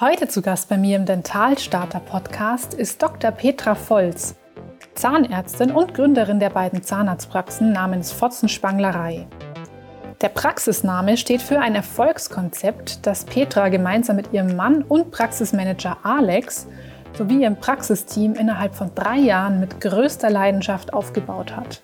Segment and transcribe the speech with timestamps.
[0.00, 3.32] Heute zu Gast bei mir im Dentalstarter Podcast ist Dr.
[3.32, 4.36] Petra Volz,
[4.94, 9.26] Zahnärztin und Gründerin der beiden Zahnarztpraxen namens Fotzenspanglerei.
[10.20, 16.68] Der Praxisname steht für ein Erfolgskonzept, das Petra gemeinsam mit ihrem Mann und Praxismanager Alex
[17.14, 21.82] sowie ihrem Praxisteam innerhalb von drei Jahren mit größter Leidenschaft aufgebaut hat.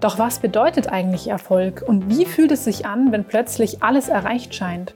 [0.00, 4.54] Doch was bedeutet eigentlich Erfolg und wie fühlt es sich an, wenn plötzlich alles erreicht
[4.54, 4.94] scheint?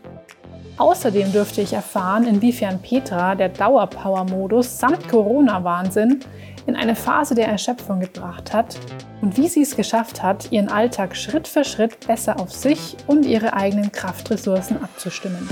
[0.76, 6.20] Außerdem dürfte ich erfahren, inwiefern Petra der Dauerpower-Modus samt Corona-Wahnsinn
[6.66, 8.76] in eine Phase der Erschöpfung gebracht hat
[9.20, 13.24] und wie sie es geschafft hat, ihren Alltag Schritt für Schritt besser auf sich und
[13.24, 15.48] ihre eigenen Kraftressourcen abzustimmen.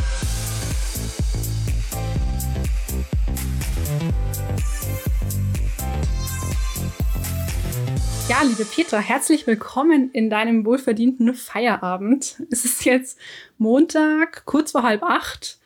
[8.28, 12.40] Ja, liebe Petra, herzlich willkommen in deinem wohlverdienten Feierabend.
[12.50, 13.18] Es ist jetzt
[13.58, 15.58] Montag, kurz vor halb acht.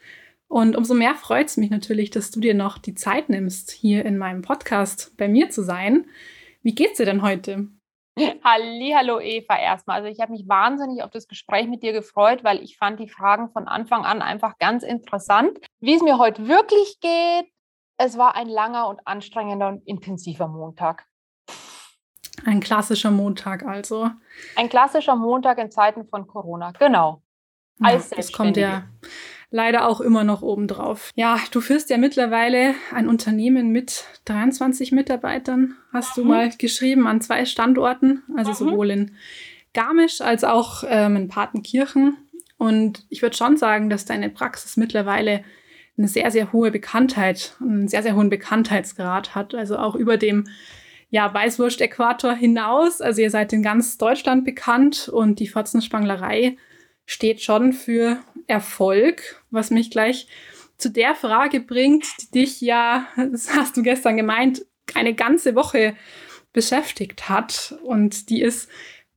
[0.48, 4.04] Und umso mehr freut es mich natürlich, dass du dir noch die Zeit nimmst, hier
[4.04, 6.06] in meinem Podcast bei mir zu sein.
[6.62, 7.68] Wie geht's dir denn heute?
[8.42, 9.98] Hallo Eva erstmal.
[9.98, 13.08] Also ich habe mich wahnsinnig auf das Gespräch mit dir gefreut, weil ich fand die
[13.08, 15.58] Fragen von Anfang an einfach ganz interessant.
[15.80, 17.52] Wie es mir heute wirklich geht,
[17.98, 21.06] es war ein langer und anstrengender und intensiver Montag.
[22.44, 24.10] Ein klassischer Montag also.
[24.56, 27.22] Ein klassischer Montag in Zeiten von Corona, genau.
[27.78, 28.84] Ja, das kommt ja
[29.50, 31.10] leider auch immer noch obendrauf.
[31.14, 36.28] Ja, du führst ja mittlerweile ein Unternehmen mit 23 Mitarbeitern, hast du mhm.
[36.28, 38.54] mal geschrieben, an zwei Standorten, also mhm.
[38.54, 39.12] sowohl in
[39.72, 42.16] Garmisch als auch ähm, in Patenkirchen.
[42.58, 45.44] Und ich würde schon sagen, dass deine Praxis mittlerweile
[45.98, 49.54] eine sehr, sehr hohe Bekanntheit, einen sehr, sehr hohen Bekanntheitsgrad hat.
[49.54, 50.48] Also auch über dem
[51.10, 53.00] ja, Weißwurst-Äquator hinaus.
[53.00, 56.56] Also ihr seid in ganz Deutschland bekannt und die Fotzenspanglerei
[57.04, 60.28] steht schon für Erfolg, was mich gleich
[60.76, 65.96] zu der Frage bringt, die dich ja, das hast du gestern gemeint, eine ganze Woche
[66.52, 67.78] beschäftigt hat.
[67.82, 68.68] Und die ist,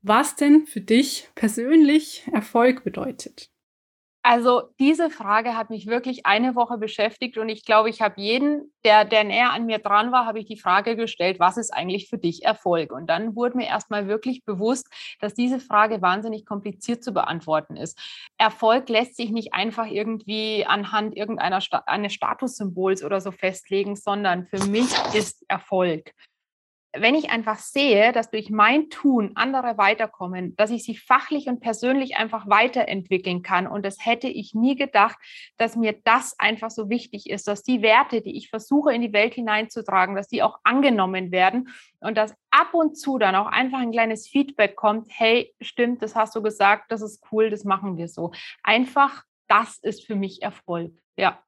[0.01, 3.49] was denn für dich persönlich Erfolg bedeutet.
[4.21, 8.73] Also diese Frage hat mich wirklich eine Woche beschäftigt und ich glaube, ich habe jeden,
[8.83, 12.09] der, der näher an mir dran war, habe ich die Frage gestellt, was ist eigentlich
[12.09, 12.91] für dich Erfolg?
[12.91, 14.89] Und dann wurde mir erstmal wirklich bewusst,
[15.21, 17.97] dass diese Frage wahnsinnig kompliziert zu beantworten ist.
[18.37, 24.47] Erfolg lässt sich nicht einfach irgendwie anhand irgendeiner Sta eines Statussymbols oder so festlegen, sondern
[24.47, 26.13] für mich ist Erfolg
[26.93, 31.59] wenn ich einfach sehe, dass durch mein Tun andere weiterkommen, dass ich sie fachlich und
[31.59, 33.67] persönlich einfach weiterentwickeln kann.
[33.67, 35.17] Und das hätte ich nie gedacht,
[35.57, 39.13] dass mir das einfach so wichtig ist, dass die Werte, die ich versuche in die
[39.13, 41.69] Welt hineinzutragen, dass die auch angenommen werden
[41.99, 46.15] und dass ab und zu dann auch einfach ein kleines Feedback kommt, hey, stimmt, das
[46.15, 48.31] hast du gesagt, das ist cool, das machen wir so.
[48.63, 50.93] Einfach, das ist für mich Erfolg.
[51.17, 51.43] Ja.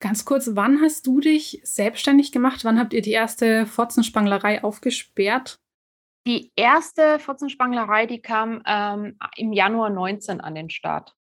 [0.00, 2.64] Ganz kurz, wann hast du dich selbstständig gemacht?
[2.64, 5.60] Wann habt ihr die erste Fotzenspanglerei aufgesperrt?
[6.26, 11.14] Die erste Fotzenspanglerei, die kam ähm, im Januar 19 an den Start.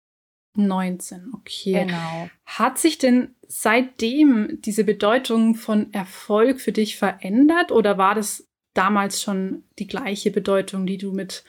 [0.55, 1.87] 19, okay.
[1.87, 2.31] Genau.
[2.47, 9.23] Hat sich denn seitdem diese Bedeutung von Erfolg für dich verändert oder war das damals
[9.23, 11.45] schon die gleiche Bedeutung, die du mit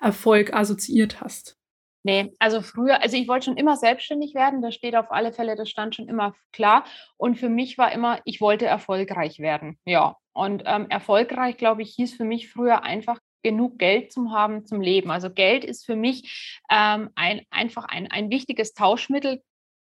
[0.00, 1.58] Erfolg assoziiert hast?
[2.06, 5.56] Nee, also früher, also ich wollte schon immer selbstständig werden, das steht auf alle Fälle,
[5.56, 6.84] das stand schon immer klar.
[7.16, 9.78] Und für mich war immer, ich wollte erfolgreich werden.
[9.86, 10.16] Ja.
[10.34, 14.82] Und ähm, erfolgreich, glaube ich, hieß für mich früher einfach genug Geld zu haben zum
[14.82, 15.10] Leben.
[15.10, 19.42] Also Geld ist für mich ähm, ein, einfach ein, ein wichtiges Tauschmittel.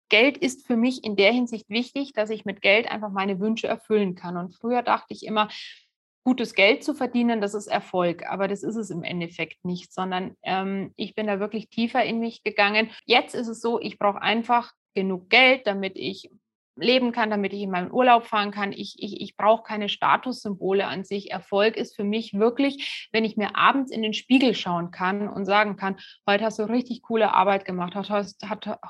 [0.09, 3.67] Geld ist für mich in der Hinsicht wichtig, dass ich mit Geld einfach meine Wünsche
[3.67, 4.35] erfüllen kann.
[4.35, 5.47] Und früher dachte ich immer,
[6.23, 8.25] gutes Geld zu verdienen, das ist Erfolg.
[8.29, 12.19] Aber das ist es im Endeffekt nicht, sondern ähm, ich bin da wirklich tiefer in
[12.19, 12.89] mich gegangen.
[13.05, 16.29] Jetzt ist es so, ich brauche einfach genug Geld, damit ich
[16.81, 18.71] leben kann, damit ich in meinen Urlaub fahren kann.
[18.71, 21.31] Ich, ich, ich brauche keine Statussymbole an sich.
[21.31, 25.45] Erfolg ist für mich wirklich, wenn ich mir abends in den Spiegel schauen kann und
[25.45, 25.97] sagen kann,
[26.27, 28.41] heute hast du richtig coole Arbeit gemacht, heute hast,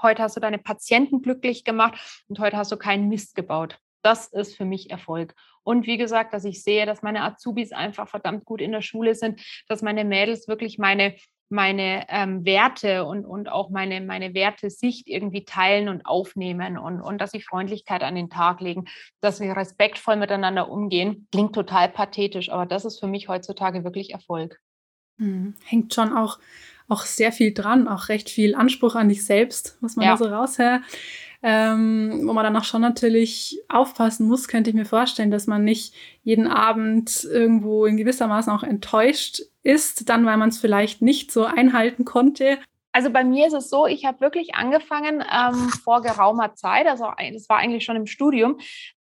[0.02, 3.80] heute hast du deine Patienten glücklich gemacht und heute hast du keinen Mist gebaut.
[4.02, 5.36] Das ist für mich Erfolg.
[5.70, 9.14] Und wie gesagt, dass ich sehe, dass meine Azubis einfach verdammt gut in der Schule
[9.14, 11.14] sind, dass meine Mädels wirklich meine,
[11.50, 17.20] meine ähm, Werte und, und auch meine, meine Werte-Sicht irgendwie teilen und aufnehmen und, und
[17.20, 18.86] dass sie Freundlichkeit an den Tag legen,
[19.22, 21.28] dass wir respektvoll miteinander umgehen.
[21.32, 24.60] Klingt total pathetisch, aber das ist für mich heutzutage wirklich Erfolg.
[25.20, 26.40] Hm, hängt schon auch,
[26.88, 30.12] auch sehr viel dran, auch recht viel Anspruch an dich selbst, was man ja.
[30.14, 30.82] da so raushört
[31.42, 35.64] ähm, wo man dann auch schon natürlich aufpassen muss, könnte ich mir vorstellen, dass man
[35.64, 35.94] nicht
[36.24, 41.32] jeden Abend irgendwo in gewisser Maßen auch enttäuscht ist, dann weil man es vielleicht nicht
[41.32, 42.60] so einhalten konnte.
[42.92, 47.06] Also bei mir ist es so, ich habe wirklich angefangen ähm, vor geraumer Zeit, also
[47.34, 48.60] das war eigentlich schon im Studium,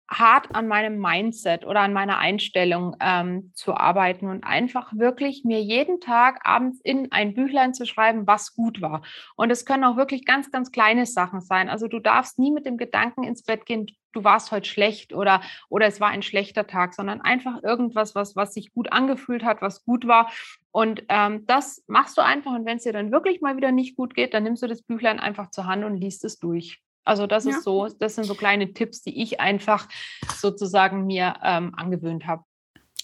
[0.09, 5.61] hart an meinem Mindset oder an meiner Einstellung ähm, zu arbeiten und einfach wirklich mir
[5.61, 9.03] jeden Tag abends in ein Büchlein zu schreiben, was gut war.
[9.35, 11.69] Und es können auch wirklich ganz, ganz kleine Sachen sein.
[11.69, 15.43] Also du darfst nie mit dem Gedanken ins Bett gehen, du warst heute schlecht oder,
[15.69, 19.61] oder es war ein schlechter Tag, sondern einfach irgendwas, was, was sich gut angefühlt hat,
[19.61, 20.31] was gut war.
[20.71, 22.53] Und ähm, das machst du einfach.
[22.53, 24.83] Und wenn es dir dann wirklich mal wieder nicht gut geht, dann nimmst du das
[24.83, 26.81] Büchlein einfach zur Hand und liest es durch.
[27.07, 27.53] Also das ja.
[27.53, 29.89] ist so, das sind so kleine Tipps, die ich einfach
[30.35, 32.45] sozusagen mir ähm, angewöhnt habe.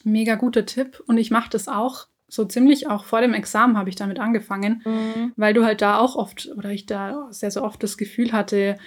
[0.04, 3.90] Mega guter Tipp und ich mache das auch so ziemlich auch vor dem Examen habe
[3.90, 5.32] ich damit angefangen, mhm.
[5.36, 8.78] weil du halt da auch oft oder ich da sehr so oft das Gefühl hatte,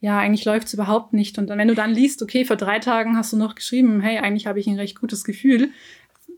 [0.00, 1.38] ja, eigentlich läuft es überhaupt nicht.
[1.38, 4.18] Und dann, wenn du dann liest, okay, vor drei Tagen hast du noch geschrieben, hey,
[4.18, 5.70] eigentlich habe ich ein recht gutes Gefühl,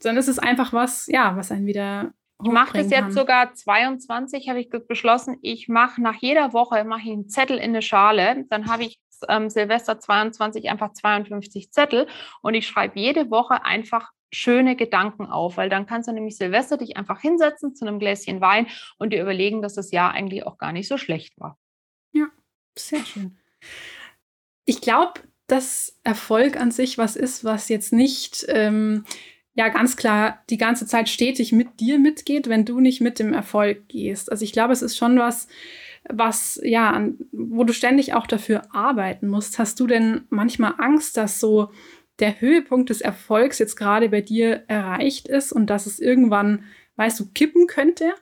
[0.02, 4.48] dann ist es einfach was, ja, was einen wieder ich mache das jetzt sogar 22,
[4.48, 5.38] habe ich beschlossen.
[5.42, 8.44] Ich mache nach jeder Woche mache ich einen Zettel in eine Schale.
[8.48, 12.06] Dann habe ich ähm, Silvester 22 einfach 52 Zettel
[12.42, 16.76] und ich schreibe jede Woche einfach schöne Gedanken auf, weil dann kannst du nämlich Silvester
[16.76, 20.56] dich einfach hinsetzen zu einem Gläschen Wein und dir überlegen, dass das Jahr eigentlich auch
[20.56, 21.58] gar nicht so schlecht war.
[22.12, 22.26] Ja,
[22.76, 23.38] sehr schön.
[24.64, 25.14] Ich glaube,
[25.48, 29.04] dass Erfolg an sich was ist, was jetzt nicht ähm,
[29.60, 33.34] ja ganz klar die ganze Zeit stetig mit dir mitgeht, wenn du nicht mit dem
[33.34, 34.32] Erfolg gehst.
[34.32, 35.48] Also ich glaube, es ist schon was,
[36.08, 39.58] was ja, wo du ständig auch dafür arbeiten musst.
[39.58, 41.70] Hast du denn manchmal Angst, dass so
[42.20, 46.64] der Höhepunkt des Erfolgs jetzt gerade bei dir erreicht ist und dass es irgendwann,
[46.96, 48.14] weißt du, kippen könnte?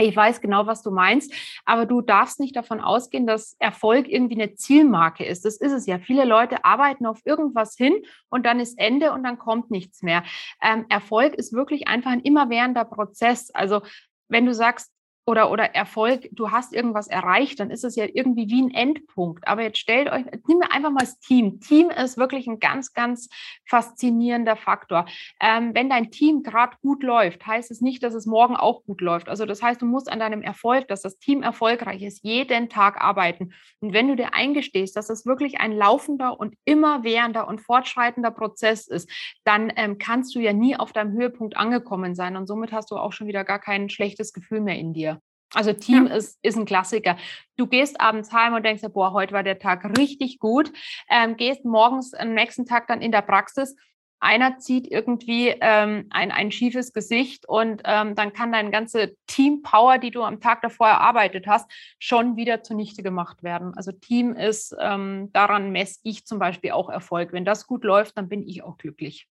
[0.00, 1.32] Ich weiß genau, was du meinst,
[1.64, 5.44] aber du darfst nicht davon ausgehen, dass Erfolg irgendwie eine Zielmarke ist.
[5.44, 5.98] Das ist es ja.
[5.98, 7.94] Viele Leute arbeiten auf irgendwas hin
[8.28, 10.22] und dann ist Ende und dann kommt nichts mehr.
[10.62, 13.50] Ähm, Erfolg ist wirklich einfach ein immerwährender Prozess.
[13.50, 13.82] Also
[14.28, 14.92] wenn du sagst,
[15.28, 19.46] oder, oder Erfolg, du hast irgendwas erreicht, dann ist es ja irgendwie wie ein Endpunkt.
[19.46, 21.60] Aber jetzt stellt euch, nehmen wir einfach mal das Team.
[21.60, 23.28] Team ist wirklich ein ganz, ganz
[23.68, 25.04] faszinierender Faktor.
[25.38, 29.02] Ähm, wenn dein Team gerade gut läuft, heißt es nicht, dass es morgen auch gut
[29.02, 29.28] läuft.
[29.28, 32.98] Also das heißt, du musst an deinem Erfolg, dass das Team erfolgreich ist, jeden Tag
[32.98, 33.52] arbeiten.
[33.80, 38.88] Und wenn du dir eingestehst, dass es wirklich ein laufender und immerwährender und fortschreitender Prozess
[38.88, 39.10] ist,
[39.44, 42.34] dann ähm, kannst du ja nie auf deinem Höhepunkt angekommen sein.
[42.34, 45.17] Und somit hast du auch schon wieder gar kein schlechtes Gefühl mehr in dir.
[45.54, 46.14] Also Team ja.
[46.14, 47.16] ist, ist ein Klassiker.
[47.56, 50.72] Du gehst abends heim und denkst, boah, heute war der Tag richtig gut.
[51.08, 53.74] Ähm, gehst morgens am nächsten Tag dann in der Praxis.
[54.20, 59.98] Einer zieht irgendwie ähm, ein, ein schiefes Gesicht und ähm, dann kann deine ganze Team-Power,
[59.98, 63.74] die du am Tag davor erarbeitet hast, schon wieder zunichte gemacht werden.
[63.76, 67.32] Also Team ist, ähm, daran messe ich zum Beispiel auch Erfolg.
[67.32, 69.28] Wenn das gut läuft, dann bin ich auch glücklich.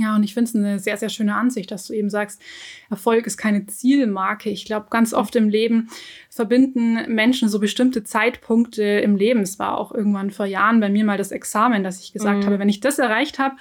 [0.00, 2.40] Ja, und ich finde es eine sehr, sehr schöne Ansicht, dass du eben sagst,
[2.88, 4.48] Erfolg ist keine Zielmarke.
[4.48, 5.90] Ich glaube, ganz oft im Leben
[6.30, 9.40] verbinden Menschen so bestimmte Zeitpunkte im Leben.
[9.40, 12.46] Es war auch irgendwann vor Jahren bei mir mal das Examen, dass ich gesagt mhm.
[12.46, 13.56] habe, wenn ich das erreicht habe,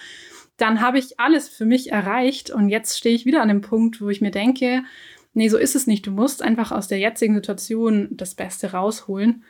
[0.58, 2.52] dann habe ich alles für mich erreicht.
[2.52, 4.84] Und jetzt stehe ich wieder an dem Punkt, wo ich mir denke,
[5.34, 6.06] nee, so ist es nicht.
[6.06, 9.44] Du musst einfach aus der jetzigen Situation das Beste rausholen.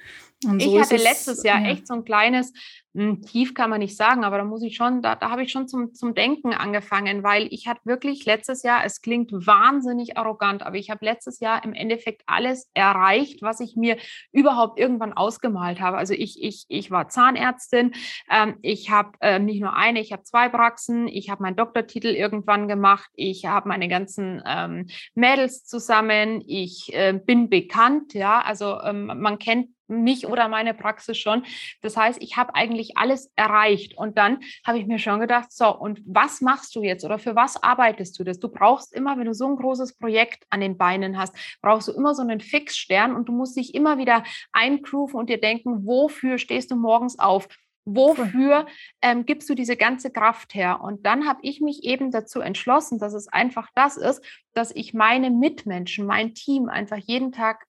[0.46, 1.70] Und ich hatte letztes Jahr ja.
[1.70, 2.54] echt so ein kleines
[2.98, 5.52] hm, Tief kann man nicht sagen, aber da muss ich schon, da, da habe ich
[5.52, 10.64] schon zum, zum Denken angefangen, weil ich hatte wirklich letztes Jahr, es klingt wahnsinnig arrogant,
[10.64, 13.98] aber ich habe letztes Jahr im Endeffekt alles erreicht, was ich mir
[14.32, 15.98] überhaupt irgendwann ausgemalt habe.
[15.98, 17.94] Also ich, ich, ich war Zahnärztin,
[18.32, 22.08] ähm, ich habe ähm, nicht nur eine, ich habe zwei Praxen, ich habe meinen Doktortitel
[22.08, 28.80] irgendwann gemacht, ich habe meine ganzen ähm, Mädels zusammen, ich äh, bin bekannt, ja, also
[28.82, 31.44] ähm, man kennt mich oder meine Praxis schon.
[31.82, 33.98] Das heißt, ich habe eigentlich alles erreicht.
[33.98, 37.36] Und dann habe ich mir schon gedacht, so, und was machst du jetzt oder für
[37.36, 38.40] was arbeitest du das?
[38.40, 41.92] Du brauchst immer, wenn du so ein großes Projekt an den Beinen hast, brauchst du
[41.94, 46.38] immer so einen Fixstern und du musst dich immer wieder eingrooven und dir denken, wofür
[46.38, 47.48] stehst du morgens auf?
[47.90, 48.66] Wofür
[49.02, 50.82] ähm, gibst du diese ganze Kraft her?
[50.82, 54.22] Und dann habe ich mich eben dazu entschlossen, dass es einfach das ist,
[54.54, 57.66] dass ich meine Mitmenschen, mein Team einfach jeden Tag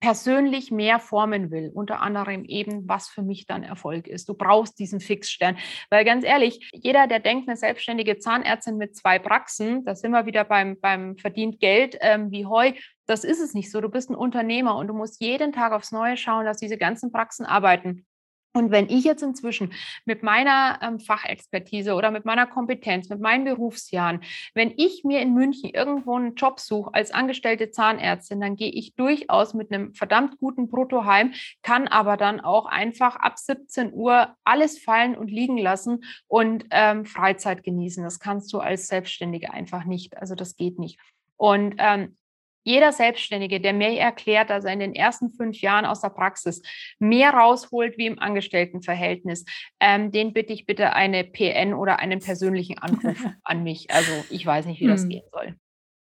[0.00, 4.28] persönlich mehr formen will, unter anderem eben, was für mich dann Erfolg ist.
[4.28, 5.58] Du brauchst diesen Fixstern,
[5.90, 10.26] weil ganz ehrlich, jeder, der denkt, eine selbstständige Zahnärztin mit zwei Praxen, da sind wir
[10.26, 12.72] wieder beim, beim verdient Geld ähm, wie Heu,
[13.06, 13.80] das ist es nicht so.
[13.80, 17.12] Du bist ein Unternehmer und du musst jeden Tag aufs Neue schauen, dass diese ganzen
[17.12, 18.06] Praxen arbeiten.
[18.52, 19.72] Und wenn ich jetzt inzwischen
[20.04, 24.22] mit meiner ähm, Fachexpertise oder mit meiner Kompetenz, mit meinen Berufsjahren,
[24.54, 28.96] wenn ich mir in München irgendwo einen Job suche als angestellte Zahnärztin, dann gehe ich
[28.96, 34.34] durchaus mit einem verdammt guten Brutto heim, kann aber dann auch einfach ab 17 Uhr
[34.42, 38.02] alles fallen und liegen lassen und ähm, Freizeit genießen.
[38.02, 40.16] Das kannst du als Selbstständige einfach nicht.
[40.16, 40.98] Also das geht nicht.
[41.36, 42.16] Und ähm,
[42.62, 46.62] jeder Selbstständige, der mir erklärt, dass er in den ersten fünf Jahren aus der Praxis
[46.98, 49.44] mehr rausholt wie im Angestelltenverhältnis,
[49.80, 53.90] ähm, den bitte ich bitte eine PN oder einen persönlichen Anruf an mich.
[53.90, 55.08] Also ich weiß nicht, wie das hm.
[55.08, 55.54] gehen soll.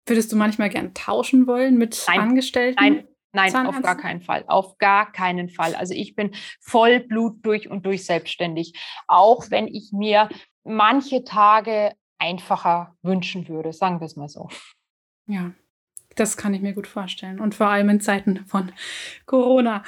[0.06, 2.76] Würdest du manchmal gern tauschen wollen mit nein, Angestellten?
[2.80, 3.78] Nein, nein, Zahnärzten?
[3.78, 4.44] auf gar keinen Fall.
[4.48, 5.74] Auf gar keinen Fall.
[5.74, 8.72] Also ich bin voll Blut durch und durch selbstständig.
[9.06, 10.28] Auch wenn ich mir
[10.64, 14.48] manche Tage einfacher wünschen würde, sagen wir es mal so.
[15.26, 15.52] Ja,
[16.16, 17.40] das kann ich mir gut vorstellen.
[17.40, 18.72] Und vor allem in Zeiten von
[19.26, 19.84] Corona.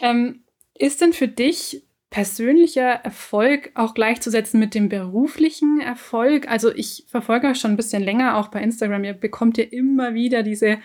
[0.00, 0.44] Ähm,
[0.78, 6.48] ist denn für dich persönlicher Erfolg auch gleichzusetzen mit dem beruflichen Erfolg?
[6.48, 9.04] Also ich verfolge euch schon ein bisschen länger auch bei Instagram.
[9.04, 10.78] Ihr bekommt ja immer wieder diese,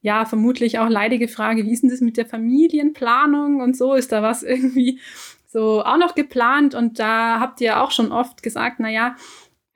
[0.00, 3.94] ja, vermutlich auch leidige Frage, wie ist denn das mit der Familienplanung und so?
[3.94, 5.00] Ist da was irgendwie
[5.46, 6.74] so auch noch geplant?
[6.74, 9.16] Und da habt ihr auch schon oft gesagt, naja,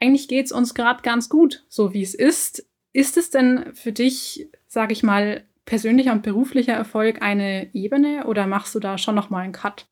[0.00, 2.66] eigentlich geht es uns gerade ganz gut, so wie es ist.
[2.92, 8.46] Ist es denn für dich, sage ich mal, persönlicher und beruflicher Erfolg eine Ebene oder
[8.46, 9.86] machst du da schon nochmal einen Cut?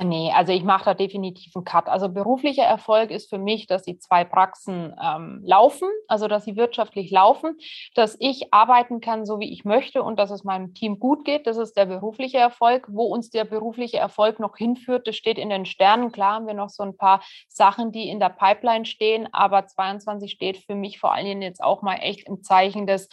[0.00, 1.88] Nee, also ich mache da definitiv einen Cut.
[1.88, 6.54] Also beruflicher Erfolg ist für mich, dass die zwei Praxen ähm, laufen, also dass sie
[6.54, 7.56] wirtschaftlich laufen,
[7.96, 11.48] dass ich arbeiten kann, so wie ich möchte und dass es meinem Team gut geht.
[11.48, 12.86] Das ist der berufliche Erfolg.
[12.88, 16.12] Wo uns der berufliche Erfolg noch hinführt, das steht in den Sternen.
[16.12, 20.30] Klar haben wir noch so ein paar Sachen, die in der Pipeline stehen, aber 22
[20.30, 23.08] steht für mich vor allen Dingen jetzt auch mal echt im Zeichen des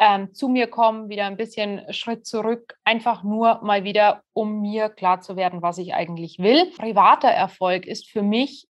[0.00, 4.88] ähm, zu mir kommen, wieder ein bisschen Schritt zurück, einfach nur mal wieder, um mir
[4.88, 6.72] klar zu werden, was ich eigentlich will.
[6.78, 8.66] Privater Erfolg ist für mich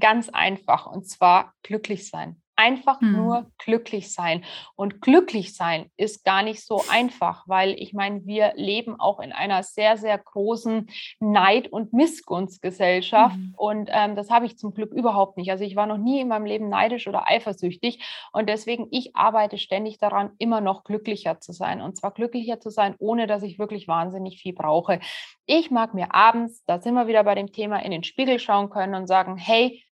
[0.00, 2.42] ganz einfach und zwar glücklich sein.
[2.56, 3.12] Einfach hm.
[3.12, 4.44] nur glücklich sein.
[4.76, 9.32] Und glücklich sein ist gar nicht so einfach, weil ich meine, wir leben auch in
[9.32, 10.88] einer sehr, sehr großen
[11.20, 13.34] Neid- und Missgunstgesellschaft.
[13.34, 13.54] Hm.
[13.56, 15.50] Und ähm, das habe ich zum Glück überhaupt nicht.
[15.50, 18.04] Also ich war noch nie in meinem Leben neidisch oder eifersüchtig.
[18.32, 21.80] Und deswegen, ich arbeite ständig daran, immer noch glücklicher zu sein.
[21.80, 25.00] Und zwar glücklicher zu sein, ohne dass ich wirklich wahnsinnig viel brauche.
[25.46, 28.70] Ich mag mir abends, da sind wir wieder bei dem Thema, in den Spiegel schauen
[28.70, 29.82] können und sagen, hey,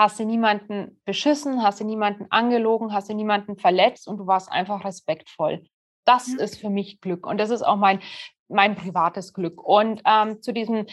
[0.00, 4.50] hast du niemanden beschissen, hast du niemanden angelogen, hast du niemanden verletzt und du warst
[4.50, 5.62] einfach respektvoll.
[6.06, 6.42] Das ja.
[6.42, 8.00] ist für mich Glück und das ist auch mein,
[8.48, 9.62] mein privates Glück.
[9.62, 10.86] Und ähm, zu diesem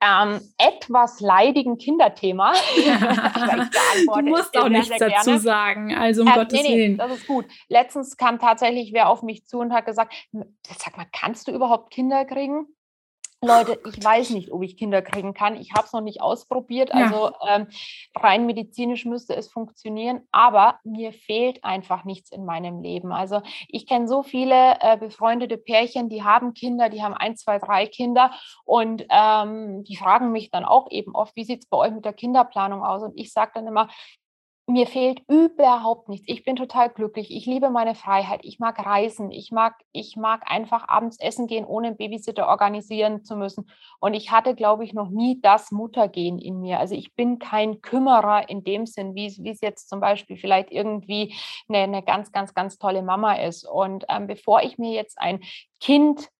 [0.00, 2.52] ähm, etwas leidigen Kinderthema.
[4.14, 5.40] du musst auch nichts dazu gerne.
[5.40, 6.96] sagen, also um äh, Gottes nee, nee, Willen.
[6.96, 7.46] Das ist gut.
[7.68, 10.14] Letztens kam tatsächlich wer auf mich zu und hat gesagt,
[10.78, 12.68] sag mal, kannst du überhaupt Kinder kriegen?
[13.42, 15.56] Leute, ich weiß nicht, ob ich Kinder kriegen kann.
[15.56, 16.90] Ich habe es noch nicht ausprobiert.
[16.94, 17.06] Ja.
[17.06, 17.66] Also ähm,
[18.16, 23.12] rein medizinisch müsste es funktionieren, aber mir fehlt einfach nichts in meinem Leben.
[23.12, 27.58] Also ich kenne so viele äh, befreundete Pärchen, die haben Kinder, die haben ein, zwei,
[27.58, 28.32] drei Kinder
[28.64, 32.04] und ähm, die fragen mich dann auch eben oft, wie sieht es bei euch mit
[32.04, 33.02] der Kinderplanung aus?
[33.02, 33.88] Und ich sage dann immer,
[34.66, 36.26] mir fehlt überhaupt nichts.
[36.26, 37.30] Ich bin total glücklich.
[37.30, 38.40] Ich liebe meine Freiheit.
[38.44, 39.30] Ich mag reisen.
[39.30, 43.70] Ich mag, ich mag einfach abends essen gehen, ohne einen Babysitter organisieren zu müssen.
[44.00, 46.78] Und ich hatte, glaube ich, noch nie das Muttergehen in mir.
[46.78, 51.34] Also ich bin kein Kümmerer in dem Sinn, wie es jetzt zum Beispiel vielleicht irgendwie
[51.68, 53.68] eine, eine ganz, ganz, ganz tolle Mama ist.
[53.68, 55.40] Und ähm, bevor ich mir jetzt ein
[55.80, 56.30] Kind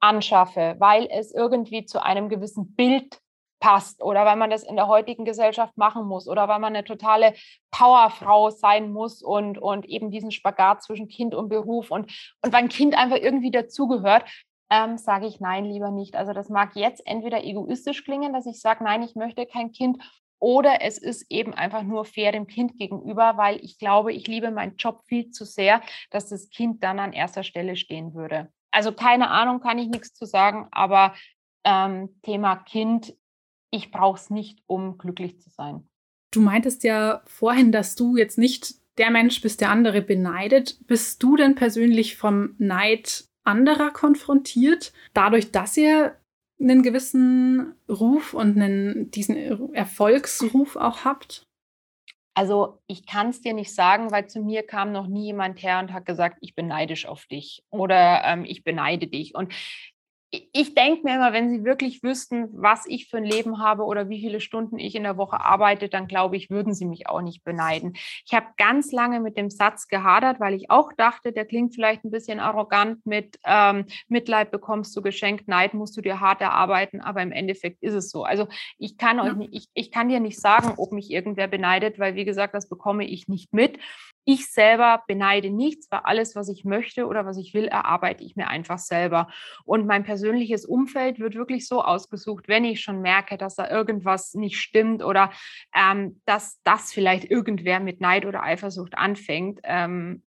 [0.00, 3.20] anschaffe, weil es irgendwie zu einem gewissen Bild
[3.58, 6.84] passt oder weil man das in der heutigen Gesellschaft machen muss oder weil man eine
[6.84, 7.34] totale
[7.70, 12.68] Powerfrau sein muss und, und eben diesen Spagat zwischen Kind und Beruf und, und ein
[12.68, 14.24] Kind einfach irgendwie dazugehört,
[14.70, 16.16] ähm, sage ich nein, lieber nicht.
[16.16, 20.02] Also das mag jetzt entweder egoistisch klingen, dass ich sage, nein, ich möchte kein Kind
[20.38, 24.50] oder es ist eben einfach nur fair dem Kind gegenüber, weil ich glaube, ich liebe
[24.50, 28.52] meinen Job viel zu sehr, dass das Kind dann an erster Stelle stehen würde.
[28.70, 31.14] Also keine Ahnung, kann ich nichts zu sagen, aber
[31.64, 33.14] ähm, Thema Kind
[33.70, 35.86] ich brauche es nicht, um glücklich zu sein.
[36.32, 40.86] Du meintest ja vorhin, dass du jetzt nicht der Mensch bist, der andere beneidet.
[40.86, 46.16] Bist du denn persönlich vom Neid anderer konfrontiert, dadurch, dass ihr
[46.60, 49.36] einen gewissen Ruf und einen, diesen
[49.74, 51.46] Erfolgsruf auch habt?
[52.34, 55.78] Also ich kann es dir nicht sagen, weil zu mir kam noch nie jemand her
[55.78, 59.34] und hat gesagt, ich bin neidisch auf dich oder ähm, ich beneide dich.
[59.34, 59.54] Und
[60.52, 64.08] ich denke mir immer, wenn Sie wirklich wüssten, was ich für ein Leben habe oder
[64.08, 67.22] wie viele Stunden ich in der Woche arbeite, dann glaube ich, würden Sie mich auch
[67.22, 67.94] nicht beneiden.
[68.24, 72.04] Ich habe ganz lange mit dem Satz gehadert, weil ich auch dachte, der klingt vielleicht
[72.04, 77.00] ein bisschen arrogant mit ähm, Mitleid bekommst du geschenkt, Neid musst du dir hart erarbeiten,
[77.00, 78.24] aber im Endeffekt ist es so.
[78.24, 81.98] Also ich kann euch nicht, ich, ich kann dir nicht sagen, ob mich irgendwer beneidet,
[81.98, 83.78] weil wie gesagt, das bekomme ich nicht mit.
[84.28, 88.34] Ich selber beneide nichts, weil alles, was ich möchte oder was ich will, erarbeite ich
[88.34, 89.28] mir einfach selber.
[89.64, 94.34] Und mein persönliches Umfeld wird wirklich so ausgesucht, wenn ich schon merke, dass da irgendwas
[94.34, 95.30] nicht stimmt oder
[95.72, 99.60] ähm, dass das vielleicht irgendwer mit Neid oder Eifersucht anfängt.
[99.62, 100.24] Ähm,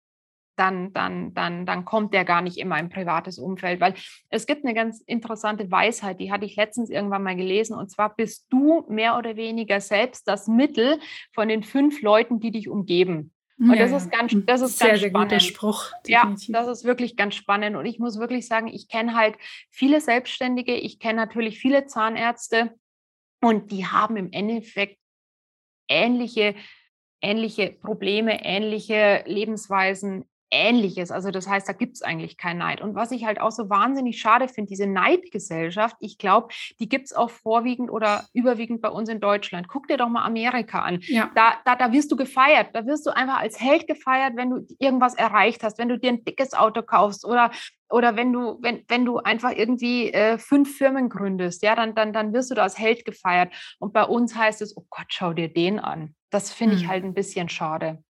[0.57, 3.81] dann, dann, dann, dann kommt der gar nicht in mein privates Umfeld.
[3.81, 3.95] Weil
[4.29, 7.77] es gibt eine ganz interessante Weisheit, die hatte ich letztens irgendwann mal gelesen.
[7.77, 10.99] Und zwar bist du mehr oder weniger selbst das Mittel
[11.33, 13.33] von den fünf Leuten, die dich umgeben.
[13.59, 15.31] Und ja, das ist ganz, das ist sehr, ganz sehr spannend.
[15.31, 15.91] Guter Spruch.
[16.07, 16.49] Definitiv.
[16.49, 17.77] Ja, das ist wirklich ganz spannend.
[17.77, 19.37] Und ich muss wirklich sagen, ich kenne halt
[19.71, 22.75] viele Selbstständige, ich kenne natürlich viele Zahnärzte
[23.41, 24.99] und die haben im Endeffekt
[25.89, 26.55] ähnliche,
[27.23, 31.11] ähnliche Probleme, ähnliche Lebensweisen, Ähnliches.
[31.11, 32.81] Also das heißt, da gibt es eigentlich keinen Neid.
[32.81, 36.49] Und was ich halt auch so wahnsinnig schade finde, diese Neidgesellschaft, ich glaube,
[36.81, 39.69] die gibt es auch vorwiegend oder überwiegend bei uns in Deutschland.
[39.69, 41.01] Guck dir doch mal Amerika an.
[41.03, 41.31] Ja.
[41.35, 42.71] Da, da, da wirst du gefeiert.
[42.73, 46.11] Da wirst du einfach als Held gefeiert, wenn du irgendwas erreicht hast, wenn du dir
[46.11, 47.51] ein dickes Auto kaufst oder
[47.89, 52.13] oder wenn du, wenn, wenn du einfach irgendwie äh, fünf Firmen gründest, ja, dann, dann,
[52.13, 53.53] dann wirst du da als Held gefeiert.
[53.79, 56.15] Und bei uns heißt es, oh Gott, schau dir den an.
[56.31, 56.83] Das finde hm.
[56.83, 58.03] ich halt ein bisschen schade.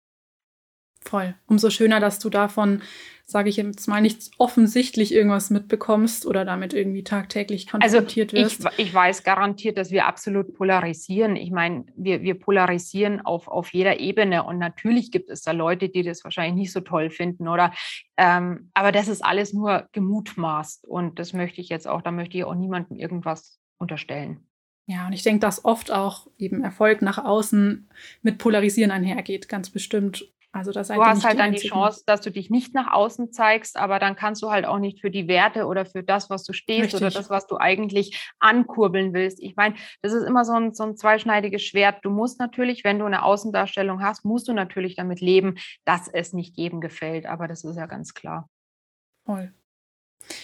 [1.06, 1.34] Voll.
[1.46, 2.82] Umso schöner, dass du davon,
[3.24, 8.64] sage ich jetzt mal, nicht offensichtlich irgendwas mitbekommst oder damit irgendwie tagtäglich also konfrontiert also
[8.64, 8.74] wirst.
[8.76, 11.36] Ich, ich weiß garantiert, dass wir absolut polarisieren.
[11.36, 15.88] Ich meine, wir, wir polarisieren auf, auf jeder Ebene und natürlich gibt es da Leute,
[15.88, 17.72] die das wahrscheinlich nicht so toll finden oder
[18.16, 22.36] ähm, aber das ist alles nur gemutmaßt und das möchte ich jetzt auch, da möchte
[22.36, 24.40] ich auch niemandem irgendwas unterstellen.
[24.88, 27.88] Ja, und ich denke, dass oft auch eben Erfolg nach außen
[28.22, 30.32] mit Polarisieren einhergeht, ganz bestimmt.
[30.56, 33.76] Also das du hast halt dann die Chance, dass du dich nicht nach außen zeigst,
[33.76, 36.52] aber dann kannst du halt auch nicht für die Werte oder für das, was du
[36.52, 37.00] stehst Richtig.
[37.00, 39.40] oder das, was du eigentlich ankurbeln willst.
[39.42, 42.04] Ich meine, das ist immer so ein, so ein zweischneidiges Schwert.
[42.04, 46.32] Du musst natürlich, wenn du eine Außendarstellung hast, musst du natürlich damit leben, dass es
[46.32, 47.26] nicht jedem gefällt.
[47.26, 48.48] Aber das ist ja ganz klar.
[49.24, 49.52] Voll.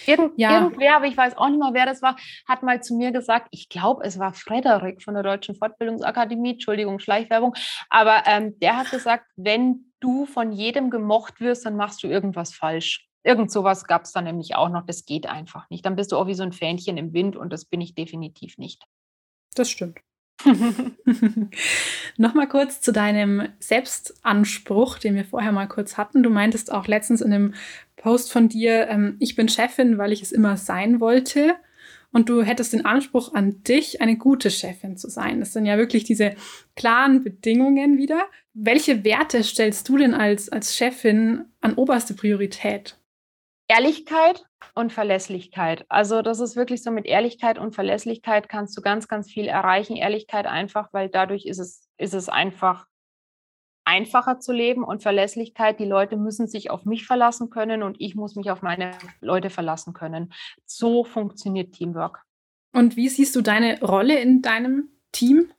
[0.05, 0.61] Irgend, ja.
[0.61, 2.15] Irgendwer, aber ich weiß auch nicht mehr, wer das war,
[2.47, 6.99] hat mal zu mir gesagt, ich glaube, es war Frederik von der Deutschen Fortbildungsakademie, Entschuldigung,
[6.99, 7.55] Schleichwerbung,
[7.89, 12.53] aber ähm, der hat gesagt, wenn du von jedem gemocht wirst, dann machst du irgendwas
[12.53, 13.07] falsch.
[13.23, 15.85] Irgend sowas gab es dann nämlich auch noch, das geht einfach nicht.
[15.85, 18.57] Dann bist du auch wie so ein Fähnchen im Wind und das bin ich definitiv
[18.57, 18.83] nicht.
[19.55, 19.99] Das stimmt.
[22.17, 26.23] Nochmal kurz zu deinem Selbstanspruch, den wir vorher mal kurz hatten.
[26.23, 27.53] Du meintest auch letztens in einem
[27.95, 31.55] Post von dir, ähm, ich bin Chefin, weil ich es immer sein wollte.
[32.11, 35.39] Und du hättest den Anspruch an dich, eine gute Chefin zu sein.
[35.39, 36.35] Das sind ja wirklich diese
[36.75, 38.25] klaren Bedingungen wieder.
[38.53, 42.99] Welche Werte stellst du denn als, als Chefin an oberste Priorität?
[43.67, 45.85] Ehrlichkeit und Verlässlichkeit.
[45.89, 49.95] Also das ist wirklich so mit Ehrlichkeit und Verlässlichkeit kannst du ganz, ganz viel erreichen.
[49.95, 52.85] Ehrlichkeit einfach, weil dadurch ist es, ist es einfach
[53.85, 55.79] einfacher zu leben und Verlässlichkeit.
[55.79, 59.49] Die Leute müssen sich auf mich verlassen können und ich muss mich auf meine Leute
[59.49, 60.33] verlassen können.
[60.65, 62.21] So funktioniert Teamwork.
[62.73, 65.51] Und wie siehst du deine Rolle in deinem Team?